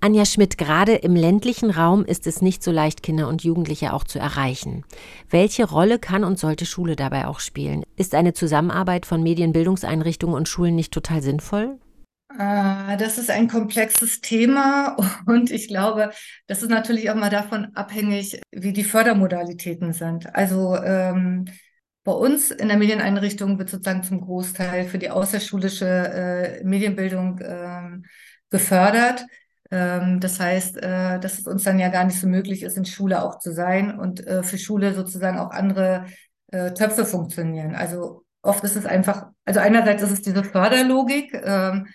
Anja 0.00 0.24
Schmidt, 0.24 0.58
gerade 0.58 0.94
im 0.96 1.16
ländlichen 1.16 1.70
Raum 1.70 2.04
ist 2.04 2.26
es 2.26 2.42
nicht 2.42 2.62
so 2.62 2.70
leicht, 2.70 3.02
Kinder 3.02 3.28
und 3.28 3.42
Jugendliche 3.42 3.92
auch 3.92 4.04
zu 4.04 4.18
erreichen. 4.18 4.84
Welche 5.30 5.68
Rolle 5.68 5.98
kann 5.98 6.24
und 6.24 6.38
sollte 6.38 6.66
Schule 6.66 6.96
dabei 6.96 7.26
auch 7.26 7.40
spielen? 7.40 7.84
Ist 7.96 8.14
eine 8.14 8.34
Zusammenarbeit 8.34 9.06
von 9.06 9.22
Medienbildungseinrichtungen 9.22 10.36
und 10.36 10.48
Schulen 10.48 10.74
nicht 10.74 10.92
total 10.92 11.22
sinnvoll? 11.22 11.78
Ah, 12.36 12.96
das 12.96 13.16
ist 13.16 13.30
ein 13.30 13.48
komplexes 13.48 14.20
Thema 14.20 14.96
und 15.26 15.50
ich 15.50 15.68
glaube, 15.68 16.10
das 16.46 16.62
ist 16.62 16.70
natürlich 16.70 17.10
auch 17.10 17.14
mal 17.14 17.30
davon 17.30 17.74
abhängig, 17.74 18.40
wie 18.50 18.72
die 18.72 18.84
Fördermodalitäten 18.84 19.92
sind. 19.92 20.34
Also 20.34 20.76
ähm, 20.76 21.46
bei 22.04 22.12
uns 22.12 22.50
in 22.50 22.68
der 22.68 22.76
Medieneinrichtung 22.76 23.58
wird 23.58 23.70
sozusagen 23.70 24.02
zum 24.02 24.20
Großteil 24.20 24.84
für 24.84 24.98
die 24.98 25.10
außerschulische 25.10 25.86
äh, 25.86 26.64
Medienbildung 26.64 27.40
ähm, 27.42 28.04
gefördert. 28.50 29.24
Ähm, 29.70 30.20
das 30.20 30.38
heißt, 30.38 30.76
äh, 30.76 31.18
dass 31.18 31.38
es 31.38 31.46
uns 31.46 31.64
dann 31.64 31.78
ja 31.78 31.88
gar 31.88 32.04
nicht 32.04 32.20
so 32.20 32.26
möglich 32.26 32.62
ist, 32.62 32.76
in 32.76 32.84
Schule 32.84 33.22
auch 33.22 33.38
zu 33.38 33.52
sein 33.52 33.98
und 33.98 34.26
äh, 34.26 34.42
für 34.42 34.58
Schule 34.58 34.94
sozusagen 34.94 35.38
auch 35.38 35.50
andere 35.50 36.04
äh, 36.48 36.72
Töpfe 36.72 37.06
funktionieren. 37.06 37.74
Also 37.74 38.24
oft 38.42 38.62
ist 38.64 38.76
es 38.76 38.86
einfach 38.86 39.26
Also 39.46 39.60
einerseits 39.60 40.02
ist 40.02 40.12
es 40.12 40.22
diese 40.22 40.44
Förderlogik, 40.44 41.32
ähm, 41.44 41.86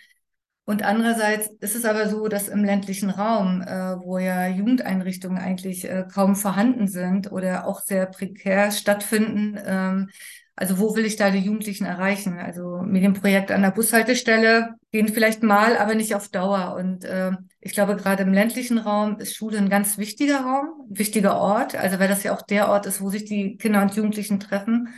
und 0.70 0.84
andererseits 0.84 1.48
ist 1.62 1.76
es 1.76 1.84
aber 1.84 2.10
so, 2.10 2.28
dass 2.28 2.48
im 2.48 2.64
ländlichen 2.64 3.10
Raum, 3.10 3.64
äh, 3.64 3.96
wo 4.06 4.20
ja 4.20 4.48
Jugendeinrichtungen 4.48 5.40
eigentlich 5.40 5.90
äh, 5.90 6.06
kaum 6.14 6.36
vorhanden 6.36 6.88
sind 6.88 7.32
oder 7.32 7.66
auch 7.66 7.82
sehr 7.82 8.06
prekär 8.06 8.70
stattfinden, 8.70 9.58
ähm, 9.66 10.10
also 10.56 10.78
wo 10.78 10.96
will 10.96 11.06
ich 11.06 11.16
da 11.16 11.32
die 11.32 11.40
Jugendlichen 11.40 11.86
erreichen? 11.86 12.38
Also 12.38 12.84
Medienprojekte 12.84 13.56
an 13.56 13.64
der 13.64 13.72
Bushaltestelle 13.72 14.76
gehen 14.92 15.08
vielleicht 15.08 15.42
mal, 15.42 15.76
aber 15.76 15.96
nicht 15.96 16.14
auf 16.14 16.30
Dauer. 16.30 16.76
Und 16.78 17.04
äh, 17.04 17.32
ich 17.62 17.72
glaube, 17.72 17.96
gerade 17.96 18.22
im 18.22 18.32
ländlichen 18.32 18.78
Raum 18.78 19.18
ist 19.18 19.36
Schule 19.36 19.58
ein 19.58 19.70
ganz 19.70 19.98
wichtiger 19.98 20.42
Raum, 20.42 20.88
ein 20.92 21.00
wichtiger 21.00 21.40
Ort. 21.40 21.74
Also 21.74 21.98
weil 21.98 22.10
das 22.10 22.22
ja 22.22 22.32
auch 22.32 22.44
der 22.44 22.70
Ort 22.70 22.86
ist, 22.86 23.02
wo 23.02 23.10
sich 23.10 23.26
die 23.26 23.58
Kinder 23.58 23.82
und 23.82 23.96
Jugendlichen 23.96 24.40
treffen. 24.40 24.90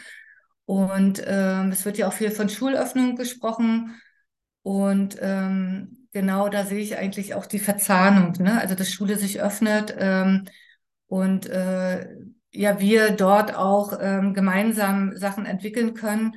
Und 0.66 1.24
ähm, 1.26 1.72
es 1.72 1.86
wird 1.86 1.98
ja 1.98 2.10
auch 2.10 2.14
viel 2.14 2.32
von 2.32 2.50
Schulöffnung 2.50 3.16
gesprochen. 3.16 3.96
Und 4.64 5.18
ähm, 5.22 6.08
genau 6.12 6.50
da 6.50 6.66
sehe 6.66 6.82
ich 6.82 6.98
eigentlich 6.98 7.34
auch 7.34 7.46
die 7.46 7.60
Verzahnung, 7.60 8.34
ne? 8.40 8.60
Also 8.60 8.76
dass 8.76 8.92
Schule 8.92 9.18
sich 9.18 9.42
öffnet 9.42 9.96
ähm, 9.98 10.46
und 11.08 11.48
äh, 11.48 12.08
ja, 12.54 12.80
wir 12.80 13.12
dort 13.12 13.56
auch 13.56 13.98
ähm, 14.02 14.34
gemeinsam 14.34 15.16
Sachen 15.18 15.46
entwickeln 15.46 15.94
können. 15.94 16.36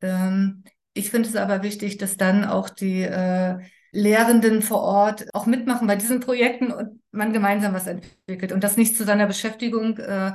Ähm, 0.00 0.64
ich 0.94 1.10
finde 1.10 1.28
es 1.28 1.36
aber 1.36 1.62
wichtig, 1.62 1.98
dass 1.98 2.16
dann 2.16 2.44
auch 2.44 2.70
die 2.70 3.02
äh, 3.02 3.58
Lehrenden 3.90 4.62
vor 4.62 4.82
Ort 4.82 5.26
auch 5.34 5.46
mitmachen 5.46 5.86
bei 5.86 5.96
diesen 5.96 6.20
Projekten 6.20 6.72
und 6.72 7.00
man 7.10 7.32
gemeinsam 7.32 7.74
was 7.74 7.86
entwickelt 7.86 8.52
und 8.52 8.62
das 8.62 8.76
nicht 8.76 8.96
zu 8.96 9.04
seiner 9.04 9.26
Beschäftigung 9.26 9.98
äh, 9.98 10.32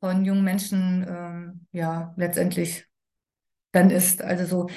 von 0.00 0.24
jungen 0.24 0.44
Menschen 0.44 1.06
ähm, 1.08 1.66
ja 1.72 2.14
letztendlich 2.16 2.86
dann 3.72 3.90
ist. 3.90 4.22
Also 4.22 4.44
so 4.44 4.70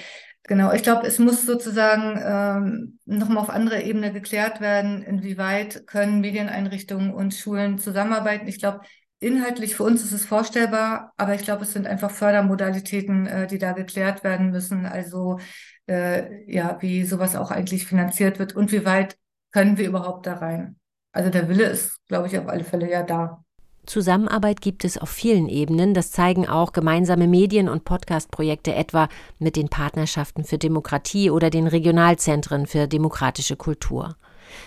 Genau, 0.47 0.71
ich 0.73 0.83
glaube, 0.83 1.07
es 1.07 1.17
muss 1.17 1.43
sozusagen 1.45 2.19
ähm, 2.23 2.99
nochmal 3.05 3.39
auf 3.39 3.49
andere 3.49 3.81
Ebene 3.81 4.13
geklärt 4.13 4.61
werden, 4.61 5.01
inwieweit 5.01 5.87
können 5.87 6.21
Medieneinrichtungen 6.21 7.11
und 7.15 7.33
Schulen 7.33 7.79
zusammenarbeiten. 7.79 8.47
Ich 8.47 8.59
glaube, 8.59 8.81
inhaltlich 9.19 9.75
für 9.75 9.83
uns 9.83 10.03
ist 10.03 10.11
es 10.11 10.25
vorstellbar, 10.25 11.13
aber 11.17 11.33
ich 11.33 11.41
glaube, 11.41 11.63
es 11.63 11.73
sind 11.73 11.87
einfach 11.87 12.11
Fördermodalitäten, 12.11 13.25
äh, 13.25 13.47
die 13.47 13.57
da 13.57 13.71
geklärt 13.71 14.23
werden 14.23 14.51
müssen. 14.51 14.85
Also 14.85 15.39
äh, 15.87 16.43
ja, 16.51 16.77
wie 16.81 17.05
sowas 17.05 17.35
auch 17.35 17.49
eigentlich 17.49 17.87
finanziert 17.87 18.37
wird 18.37 18.55
und 18.55 18.71
wie 18.71 18.85
weit 18.85 19.17
können 19.51 19.77
wir 19.77 19.87
überhaupt 19.87 20.27
da 20.27 20.35
rein. 20.35 20.79
Also 21.11 21.31
der 21.31 21.49
Wille 21.49 21.65
ist, 21.65 22.05
glaube 22.07 22.27
ich, 22.27 22.37
auf 22.37 22.47
alle 22.47 22.63
Fälle 22.65 22.89
ja 22.91 23.01
da. 23.01 23.44
Zusammenarbeit 23.85 24.61
gibt 24.61 24.85
es 24.85 24.97
auf 24.97 25.09
vielen 25.09 25.49
Ebenen. 25.49 25.93
Das 25.93 26.11
zeigen 26.11 26.47
auch 26.47 26.73
gemeinsame 26.73 27.27
Medien- 27.27 27.69
und 27.69 27.85
Podcast-Projekte 27.85 28.73
etwa 28.73 29.07
mit 29.39 29.55
den 29.55 29.69
Partnerschaften 29.69 30.43
für 30.43 30.57
Demokratie 30.57 31.29
oder 31.29 31.49
den 31.49 31.67
Regionalzentren 31.67 32.67
für 32.67 32.87
demokratische 32.87 33.55
Kultur. 33.55 34.15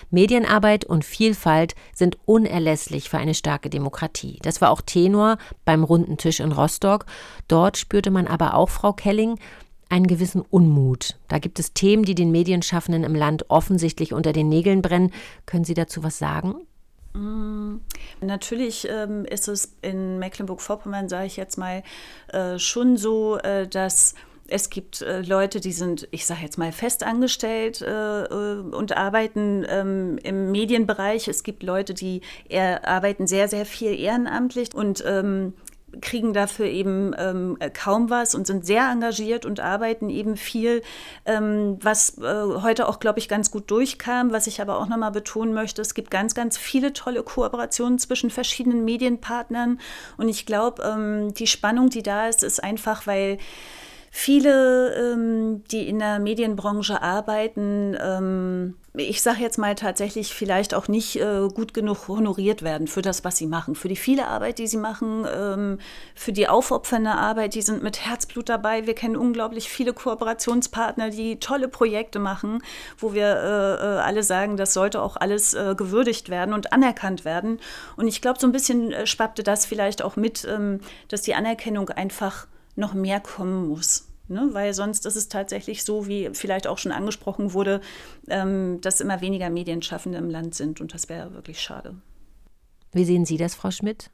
Medienarbeit 0.09 0.85
und 0.85 1.05
Vielfalt 1.05 1.75
sind 1.93 2.17
unerlässlich 2.25 3.09
für 3.09 3.17
eine 3.17 3.33
starke 3.33 3.69
Demokratie. 3.69 4.39
Das 4.41 4.61
war 4.61 4.71
auch 4.71 4.81
Tenor 4.81 5.37
beim 5.65 5.83
runden 5.83 6.17
Tisch 6.17 6.39
in 6.39 6.51
Rostock. 6.51 7.05
Dort 7.47 7.77
spürte 7.77 8.11
man 8.11 8.27
aber 8.27 8.53
auch, 8.53 8.69
Frau 8.69 8.93
Kelling, 8.93 9.39
einen 9.89 10.07
gewissen 10.07 10.41
Unmut. 10.41 11.17
Da 11.27 11.39
gibt 11.39 11.59
es 11.59 11.73
Themen, 11.73 12.03
die 12.03 12.15
den 12.15 12.31
Medienschaffenden 12.31 13.03
im 13.03 13.15
Land 13.15 13.49
offensichtlich 13.49 14.13
unter 14.13 14.33
den 14.33 14.47
Nägeln 14.47 14.81
brennen. 14.81 15.11
Können 15.45 15.65
Sie 15.65 15.73
dazu 15.73 16.03
was 16.03 16.19
sagen? 16.19 16.55
Mm, 17.13 17.77
natürlich 18.21 18.87
ähm, 18.89 19.25
ist 19.25 19.47
es 19.47 19.73
in 19.81 20.19
Mecklenburg-Vorpommern, 20.19 21.09
sage 21.09 21.25
ich 21.25 21.37
jetzt 21.37 21.57
mal, 21.57 21.83
äh, 22.27 22.59
schon 22.59 22.97
so, 22.97 23.37
äh, 23.37 23.67
dass 23.67 24.13
es 24.51 24.69
gibt 24.69 25.01
äh, 25.01 25.21
Leute, 25.21 25.59
die 25.59 25.71
sind, 25.71 26.07
ich 26.11 26.25
sage 26.25 26.41
jetzt 26.41 26.57
mal, 26.57 26.71
festangestellt 26.71 27.81
äh, 27.81 28.23
äh, 28.23 28.59
und 28.59 28.97
arbeiten 28.97 29.65
ähm, 29.69 30.17
im 30.23 30.51
Medienbereich. 30.51 31.27
Es 31.27 31.43
gibt 31.43 31.63
Leute, 31.63 31.93
die 31.93 32.21
arbeiten 32.83 33.27
sehr, 33.27 33.47
sehr 33.47 33.65
viel 33.65 33.97
ehrenamtlich 33.99 34.73
und 34.73 35.03
ähm, 35.05 35.53
kriegen 36.01 36.33
dafür 36.33 36.65
eben 36.65 37.13
ähm, 37.17 37.57
kaum 37.73 38.09
was 38.09 38.35
und 38.35 38.47
sind 38.47 38.65
sehr 38.65 38.89
engagiert 38.89 39.45
und 39.45 39.59
arbeiten 39.59 40.09
eben 40.09 40.37
viel, 40.37 40.81
ähm, 41.25 41.77
was 41.81 42.17
äh, 42.17 42.21
heute 42.23 42.87
auch, 42.87 42.99
glaube 42.99 43.19
ich, 43.19 43.27
ganz 43.29 43.51
gut 43.51 43.69
durchkam. 43.71 44.31
Was 44.31 44.47
ich 44.47 44.61
aber 44.61 44.77
auch 44.77 44.87
nochmal 44.87 45.11
betonen 45.11 45.53
möchte, 45.53 45.81
es 45.81 45.93
gibt 45.93 46.11
ganz, 46.11 46.35
ganz 46.35 46.57
viele 46.57 46.93
tolle 46.93 47.23
Kooperationen 47.23 47.99
zwischen 47.99 48.29
verschiedenen 48.29 48.85
Medienpartnern. 48.85 49.79
Und 50.17 50.29
ich 50.29 50.45
glaube, 50.45 50.83
ähm, 50.83 51.33
die 51.33 51.47
Spannung, 51.47 51.89
die 51.89 52.03
da 52.03 52.27
ist, 52.27 52.43
ist 52.43 52.63
einfach, 52.63 53.07
weil 53.07 53.37
viele, 54.11 54.93
ähm, 54.95 55.63
die 55.71 55.87
in 55.87 55.99
der 55.99 56.19
Medienbranche 56.19 57.01
arbeiten, 57.01 57.97
ähm, 58.01 58.75
ich 58.95 59.21
sage 59.21 59.41
jetzt 59.41 59.57
mal 59.57 59.75
tatsächlich 59.75 60.33
vielleicht 60.33 60.73
auch 60.73 60.87
nicht 60.87 61.15
äh, 61.17 61.47
gut 61.53 61.73
genug 61.73 62.07
honoriert 62.07 62.63
werden 62.63 62.87
für 62.87 63.01
das, 63.01 63.23
was 63.23 63.37
sie 63.37 63.45
machen, 63.45 63.75
für 63.75 63.87
die 63.87 63.95
viele 63.95 64.27
Arbeit, 64.27 64.57
die 64.57 64.67
sie 64.67 64.77
machen, 64.77 65.25
ähm, 65.31 65.79
für 66.15 66.31
die 66.31 66.47
aufopfernde 66.47 67.11
Arbeit, 67.11 67.53
die 67.53 67.61
sind 67.61 67.83
mit 67.83 68.05
Herzblut 68.05 68.49
dabei. 68.49 68.87
Wir 68.87 68.95
kennen 68.95 69.15
unglaublich 69.15 69.69
viele 69.69 69.93
Kooperationspartner, 69.93 71.11
die 71.11 71.39
tolle 71.39 71.67
Projekte 71.67 72.19
machen, 72.19 72.63
wo 72.97 73.13
wir 73.13 73.27
äh, 73.27 73.85
äh 73.85 73.99
alle 73.99 74.23
sagen, 74.23 74.57
das 74.57 74.73
sollte 74.73 75.01
auch 75.01 75.17
alles 75.17 75.53
äh, 75.53 75.75
gewürdigt 75.75 76.29
werden 76.29 76.53
und 76.53 76.73
anerkannt 76.73 77.25
werden. 77.25 77.59
Und 77.95 78.07
ich 78.07 78.21
glaube, 78.21 78.39
so 78.39 78.47
ein 78.47 78.51
bisschen 78.51 78.91
äh, 78.91 79.05
schwappte 79.05 79.43
das 79.43 79.65
vielleicht 79.65 80.01
auch 80.01 80.15
mit, 80.15 80.47
ähm, 80.49 80.79
dass 81.09 81.21
die 81.21 81.35
Anerkennung 81.35 81.89
einfach 81.89 82.47
noch 82.75 82.93
mehr 82.93 83.19
kommen 83.19 83.67
muss. 83.67 84.07
Ne? 84.27 84.49
Weil 84.51 84.73
sonst 84.73 85.05
ist 85.05 85.15
es 85.15 85.27
tatsächlich 85.27 85.83
so, 85.83 86.07
wie 86.07 86.29
vielleicht 86.33 86.67
auch 86.67 86.77
schon 86.77 86.91
angesprochen 86.91 87.53
wurde, 87.53 87.81
ähm, 88.27 88.79
dass 88.81 89.01
immer 89.01 89.21
weniger 89.21 89.49
Medienschaffende 89.49 90.17
im 90.17 90.29
Land 90.29 90.53
sind. 90.53 90.81
Und 90.81 90.93
das 90.93 91.09
wäre 91.09 91.33
wirklich 91.33 91.59
schade. 91.59 91.95
Wie 92.91 93.05
sehen 93.05 93.25
Sie 93.25 93.37
das, 93.37 93.55
Frau 93.55 93.71
Schmidt? 93.71 94.11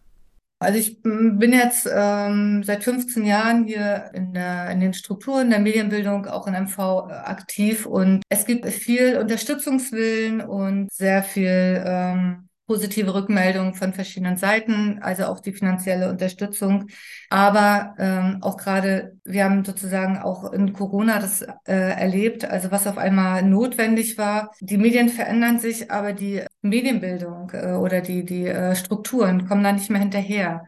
Also 0.59 0.79
ich 0.79 1.01
bin 1.03 1.51
jetzt 1.51 1.87
ähm, 1.93 2.63
seit 2.63 2.83
15 2.85 3.25
Jahren 3.25 3.65
hier 3.65 4.09
in, 4.13 4.33
der, 4.33 4.69
in 4.69 4.79
den 4.79 4.93
Strukturen 4.93 5.49
der 5.49 5.59
Medienbildung, 5.59 6.27
auch 6.27 6.47
in 6.47 6.53
MV 6.53 6.77
äh, 6.77 7.13
aktiv 7.13 7.85
und 7.85 8.23
es 8.29 8.45
gibt 8.45 8.65
viel 8.67 9.17
Unterstützungswillen 9.17 10.39
und 10.39 10.91
sehr 10.93 11.23
viel 11.23 11.83
ähm, 11.85 12.44
positive 12.67 13.13
Rückmeldungen 13.13 13.73
von 13.73 13.93
verschiedenen 13.93 14.37
Seiten, 14.37 14.99
also 15.01 15.25
auch 15.25 15.39
die 15.39 15.53
finanzielle 15.53 16.09
Unterstützung. 16.09 16.87
Aber 17.29 17.95
ähm, 17.99 18.39
auch 18.41 18.57
gerade, 18.57 19.17
wir 19.23 19.45
haben 19.45 19.63
sozusagen 19.63 20.17
auch 20.17 20.51
in 20.51 20.73
Corona 20.73 21.19
das 21.19 21.41
äh, 21.41 21.73
erlebt, 21.73 22.45
also 22.45 22.71
was 22.71 22.87
auf 22.87 22.97
einmal 22.97 23.43
notwendig 23.43 24.17
war. 24.17 24.51
Die 24.61 24.77
Medien 24.77 25.09
verändern 25.09 25.59
sich, 25.59 25.91
aber 25.91 26.13
die 26.13 26.43
Medienbildung 26.61 27.51
äh, 27.53 27.73
oder 27.73 28.01
die, 28.01 28.25
die 28.25 28.47
äh, 28.47 28.75
Strukturen 28.75 29.47
kommen 29.47 29.63
da 29.63 29.71
nicht 29.71 29.89
mehr 29.89 30.01
hinterher. 30.01 30.65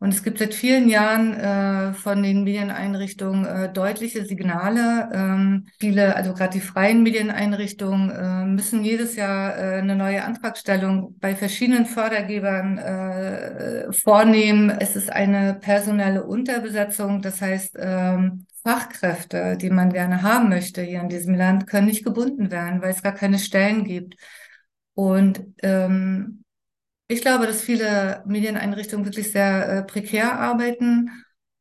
Und 0.00 0.14
es 0.14 0.22
gibt 0.22 0.38
seit 0.38 0.54
vielen 0.54 0.88
Jahren 0.88 1.34
äh, 1.34 1.92
von 1.92 2.22
den 2.22 2.44
Medieneinrichtungen 2.44 3.44
äh, 3.44 3.72
deutliche 3.72 4.24
Signale. 4.24 5.10
Ähm, 5.12 5.66
viele, 5.80 6.14
also 6.14 6.34
gerade 6.34 6.52
die 6.52 6.60
freien 6.60 7.02
Medieneinrichtungen, 7.02 8.10
äh, 8.10 8.44
müssen 8.44 8.84
jedes 8.84 9.16
Jahr 9.16 9.56
äh, 9.58 9.78
eine 9.80 9.96
neue 9.96 10.22
Antragstellung 10.22 11.16
bei 11.18 11.34
verschiedenen 11.34 11.84
Fördergebern 11.84 12.78
äh, 12.78 13.92
vornehmen. 13.92 14.70
Es 14.70 14.94
ist 14.94 15.10
eine 15.10 15.54
personelle 15.54 16.24
Unterbesetzung. 16.24 17.20
Das 17.20 17.40
heißt, 17.40 17.76
ähm, 17.80 18.46
Fachkräfte, 18.62 19.56
die 19.56 19.70
man 19.70 19.92
gerne 19.92 20.22
haben 20.22 20.48
möchte 20.48 20.80
hier 20.80 21.00
in 21.00 21.08
diesem 21.08 21.34
Land, 21.34 21.66
können 21.66 21.88
nicht 21.88 22.04
gebunden 22.04 22.52
werden, 22.52 22.82
weil 22.82 22.90
es 22.90 23.02
gar 23.02 23.14
keine 23.14 23.40
Stellen 23.40 23.82
gibt. 23.82 24.14
Und 24.94 25.40
ähm, 25.62 26.44
ich 27.08 27.22
glaube, 27.22 27.46
dass 27.46 27.62
viele 27.62 28.22
Medieneinrichtungen 28.26 29.06
wirklich 29.06 29.32
sehr 29.32 29.68
äh, 29.68 29.82
prekär 29.82 30.38
arbeiten 30.38 31.10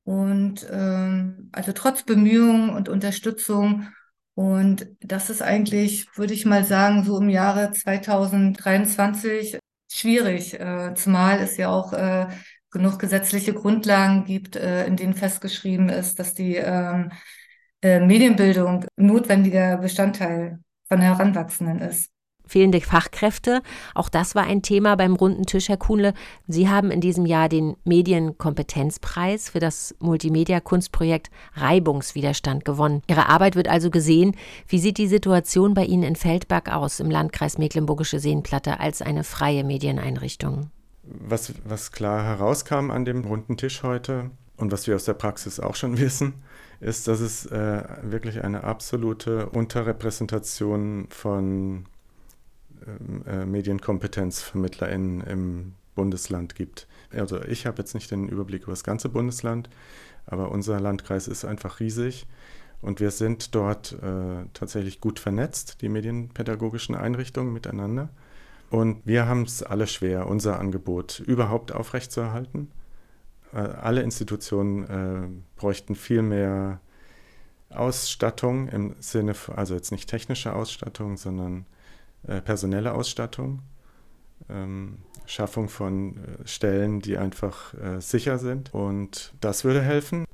und 0.03 0.67
ähm, 0.69 1.49
also 1.53 1.71
trotz 1.73 2.03
Bemühungen 2.03 2.69
und 2.69 2.89
Unterstützung. 2.89 3.87
Und 4.35 4.87
das 5.01 5.29
ist 5.29 5.41
eigentlich, 5.41 6.07
würde 6.17 6.33
ich 6.33 6.45
mal 6.45 6.63
sagen, 6.63 7.03
so 7.03 7.17
im 7.19 7.29
Jahre 7.29 7.71
2023 7.71 9.57
schwierig, 9.91 10.59
äh, 10.59 10.93
zumal 10.95 11.39
es 11.39 11.57
ja 11.57 11.69
auch 11.69 11.93
äh, 11.93 12.27
genug 12.69 12.99
gesetzliche 12.99 13.53
Grundlagen 13.53 14.25
gibt, 14.25 14.55
äh, 14.57 14.85
in 14.85 14.97
denen 14.97 15.13
festgeschrieben 15.15 15.89
ist, 15.89 16.19
dass 16.19 16.33
die 16.33 16.55
ähm, 16.55 17.11
äh, 17.81 17.99
Medienbildung 17.99 18.85
notwendiger 18.97 19.77
Bestandteil 19.77 20.59
von 20.87 21.01
Heranwachsenden 21.01 21.79
ist 21.79 22.11
fehlende 22.47 22.81
Fachkräfte. 22.81 23.61
Auch 23.95 24.09
das 24.09 24.35
war 24.35 24.43
ein 24.43 24.61
Thema 24.61 24.95
beim 24.95 25.15
runden 25.15 25.45
Tisch, 25.45 25.69
Herr 25.69 25.77
Kuhnle. 25.77 26.13
Sie 26.47 26.69
haben 26.69 26.91
in 26.91 27.01
diesem 27.01 27.25
Jahr 27.25 27.49
den 27.49 27.75
Medienkompetenzpreis 27.83 29.49
für 29.49 29.59
das 29.59 29.95
Multimedia-Kunstprojekt 29.99 31.29
Reibungswiderstand 31.55 32.65
gewonnen. 32.65 33.01
Ihre 33.07 33.29
Arbeit 33.29 33.55
wird 33.55 33.67
also 33.67 33.89
gesehen. 33.89 34.35
Wie 34.67 34.79
sieht 34.79 34.97
die 34.97 35.07
Situation 35.07 35.73
bei 35.73 35.85
Ihnen 35.85 36.03
in 36.03 36.15
Feldberg 36.15 36.73
aus, 36.73 36.99
im 36.99 37.11
Landkreis 37.11 37.57
Mecklenburgische 37.57 38.19
Seenplatte, 38.19 38.79
als 38.79 39.01
eine 39.01 39.23
freie 39.23 39.63
Medieneinrichtung? 39.63 40.71
Was, 41.03 41.53
was 41.63 41.91
klar 41.91 42.23
herauskam 42.23 42.91
an 42.91 43.05
dem 43.05 43.23
runden 43.23 43.55
Tisch 43.57 43.83
heute, 43.83 44.31
Und 44.57 44.71
was 44.71 44.87
wir 44.87 44.95
aus 44.95 45.05
der 45.05 45.13
Praxis 45.13 45.59
auch 45.59 45.75
schon 45.75 45.97
wissen, 45.99 46.33
ist, 46.79 47.07
dass 47.07 47.19
es 47.19 47.45
äh, 47.45 47.83
wirklich 48.01 48.43
eine 48.43 48.63
absolute 48.63 49.49
Unterrepräsentation 49.49 51.07
von 51.09 51.85
äh, 53.27 53.45
MedienkompetenzvermittlerInnen 53.45 55.21
im 55.21 55.73
Bundesland 55.95 56.55
gibt. 56.55 56.87
Also 57.11 57.41
ich 57.43 57.65
habe 57.65 57.79
jetzt 57.79 57.93
nicht 57.93 58.11
den 58.11 58.29
Überblick 58.29 58.63
über 58.63 58.71
das 58.71 58.83
ganze 58.83 59.09
Bundesland, 59.09 59.69
aber 60.25 60.51
unser 60.51 60.79
Landkreis 60.79 61.27
ist 61.27 61.45
einfach 61.45 61.79
riesig 61.79 62.27
und 62.81 62.99
wir 62.99 63.11
sind 63.11 63.55
dort 63.55 63.93
äh, 63.93 64.45
tatsächlich 64.53 65.01
gut 65.01 65.19
vernetzt, 65.19 65.81
die 65.81 65.89
medienpädagogischen 65.89 66.95
Einrichtungen 66.95 67.51
miteinander. 67.51 68.09
Und 68.69 69.01
wir 69.05 69.27
haben 69.27 69.43
es 69.43 69.63
alle 69.63 69.87
schwer, 69.87 70.27
unser 70.27 70.59
Angebot 70.59 71.19
überhaupt 71.19 71.71
aufrechtzuerhalten. 71.71 72.69
Äh, 73.53 73.57
alle 73.59 74.01
Institutionen 74.01 74.83
äh, 74.83 75.27
bräuchten 75.55 75.95
viel 75.95 76.21
mehr 76.21 76.81
Ausstattung 77.69 78.67
im 78.67 78.95
Sinne, 78.99 79.33
also 79.55 79.73
jetzt 79.73 79.91
nicht 79.91 80.09
technische 80.09 80.53
Ausstattung, 80.53 81.17
sondern 81.17 81.65
äh, 82.27 82.41
personelle 82.41 82.93
Ausstattung. 82.93 83.61
Ähm, 84.49 84.99
Schaffung 85.27 85.69
von 85.69 86.17
äh, 86.17 86.47
Stellen, 86.47 87.01
die 87.01 87.17
einfach 87.17 87.73
äh, 87.73 87.99
sicher 87.99 88.37
sind. 88.39 88.73
Und 88.73 89.33
das 89.41 89.63
würde 89.63 89.81
helfen. 89.81 90.25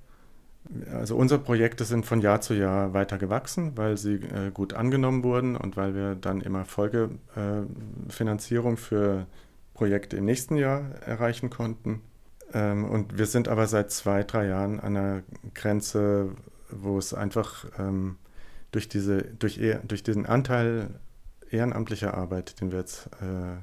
Also 0.92 1.16
unsere 1.18 1.42
Projekte 1.42 1.84
sind 1.84 2.06
von 2.06 2.22
Jahr 2.22 2.40
zu 2.42 2.54
Jahr 2.54 2.94
weiter 2.94 3.18
gewachsen, 3.18 3.74
weil 3.76 3.98
sie 3.98 4.14
äh, 4.14 4.50
gut 4.54 4.74
angenommen 4.74 5.24
wurden 5.24 5.58
und 5.58 5.76
weil 5.76 5.94
wir 5.94 6.16
dann 6.16 6.40
immer 6.42 6.64
Folgefinanzierung 6.66 8.78
für 8.78 9.26
Projekte 9.74 10.16
im 10.18 10.26
nächsten 10.26 10.56
Jahr 10.56 10.84
erreichen 11.06 11.50
konnten. 11.50 12.02
Ähm, 12.54 12.86
und 12.86 13.18
wir 13.18 13.26
sind 13.26 13.48
aber 13.50 13.68
seit 13.68 13.92
zwei, 13.92 14.24
drei 14.24 14.48
Jahren 14.48 14.80
an 14.80 14.96
einer 14.96 15.24
Grenze, 15.54 16.30
wo 16.70 16.98
es 16.98 17.14
einfach 17.14 17.66
ähm, 17.78 18.16
durch, 18.72 18.88
diese, 18.88 19.22
durch, 19.22 19.60
durch 19.84 20.04
diesen 20.04 20.26
Anteil 20.26 20.92
ehrenamtlicher 21.54 22.14
Arbeit, 22.14 22.60
den 22.60 22.72
wir 22.72 22.80
jetzt 22.80 23.08
äh, 23.22 23.62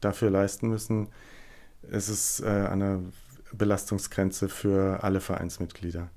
dafür 0.00 0.30
leisten 0.30 0.68
müssen, 0.68 1.08
ist 1.82 2.08
es 2.08 2.40
äh, 2.40 2.46
eine 2.46 3.02
Belastungsgrenze 3.52 4.48
für 4.48 5.02
alle 5.02 5.20
Vereinsmitglieder. 5.20 6.10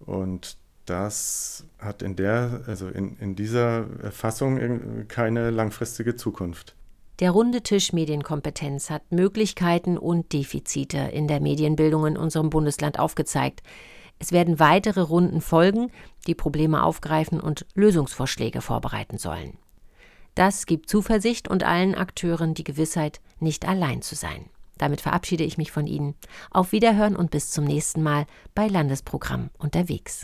Und 0.00 0.56
das 0.86 1.64
hat 1.78 2.02
in 2.02 2.16
der, 2.16 2.62
also 2.66 2.88
in, 2.88 3.16
in 3.18 3.36
dieser 3.36 3.86
Fassung 4.10 5.06
keine 5.08 5.50
langfristige 5.50 6.16
Zukunft. 6.16 6.74
Der 7.20 7.32
runde 7.32 7.62
Tisch 7.62 7.92
Medienkompetenz 7.92 8.88
hat 8.88 9.12
Möglichkeiten 9.12 9.98
und 9.98 10.32
Defizite 10.32 10.96
in 10.98 11.28
der 11.28 11.40
Medienbildung 11.40 12.06
in 12.06 12.16
unserem 12.16 12.48
Bundesland 12.48 12.98
aufgezeigt. 12.98 13.60
Es 14.18 14.32
werden 14.32 14.58
weitere 14.58 15.00
Runden 15.00 15.40
folgen, 15.40 15.92
die 16.26 16.34
Probleme 16.34 16.82
aufgreifen 16.82 17.38
und 17.38 17.66
Lösungsvorschläge 17.74 18.62
vorbereiten 18.62 19.18
sollen. 19.18 19.58
Das 20.34 20.66
gibt 20.66 20.88
Zuversicht 20.88 21.48
und 21.48 21.64
allen 21.64 21.94
Akteuren 21.94 22.54
die 22.54 22.64
Gewissheit, 22.64 23.20
nicht 23.40 23.66
allein 23.66 24.02
zu 24.02 24.14
sein. 24.14 24.46
Damit 24.78 25.02
verabschiede 25.02 25.44
ich 25.44 25.58
mich 25.58 25.72
von 25.72 25.86
Ihnen. 25.86 26.14
Auf 26.50 26.72
Wiederhören 26.72 27.14
und 27.14 27.30
bis 27.30 27.50
zum 27.50 27.64
nächsten 27.64 28.02
Mal 28.02 28.26
bei 28.54 28.66
Landesprogramm 28.66 29.50
unterwegs. 29.58 30.18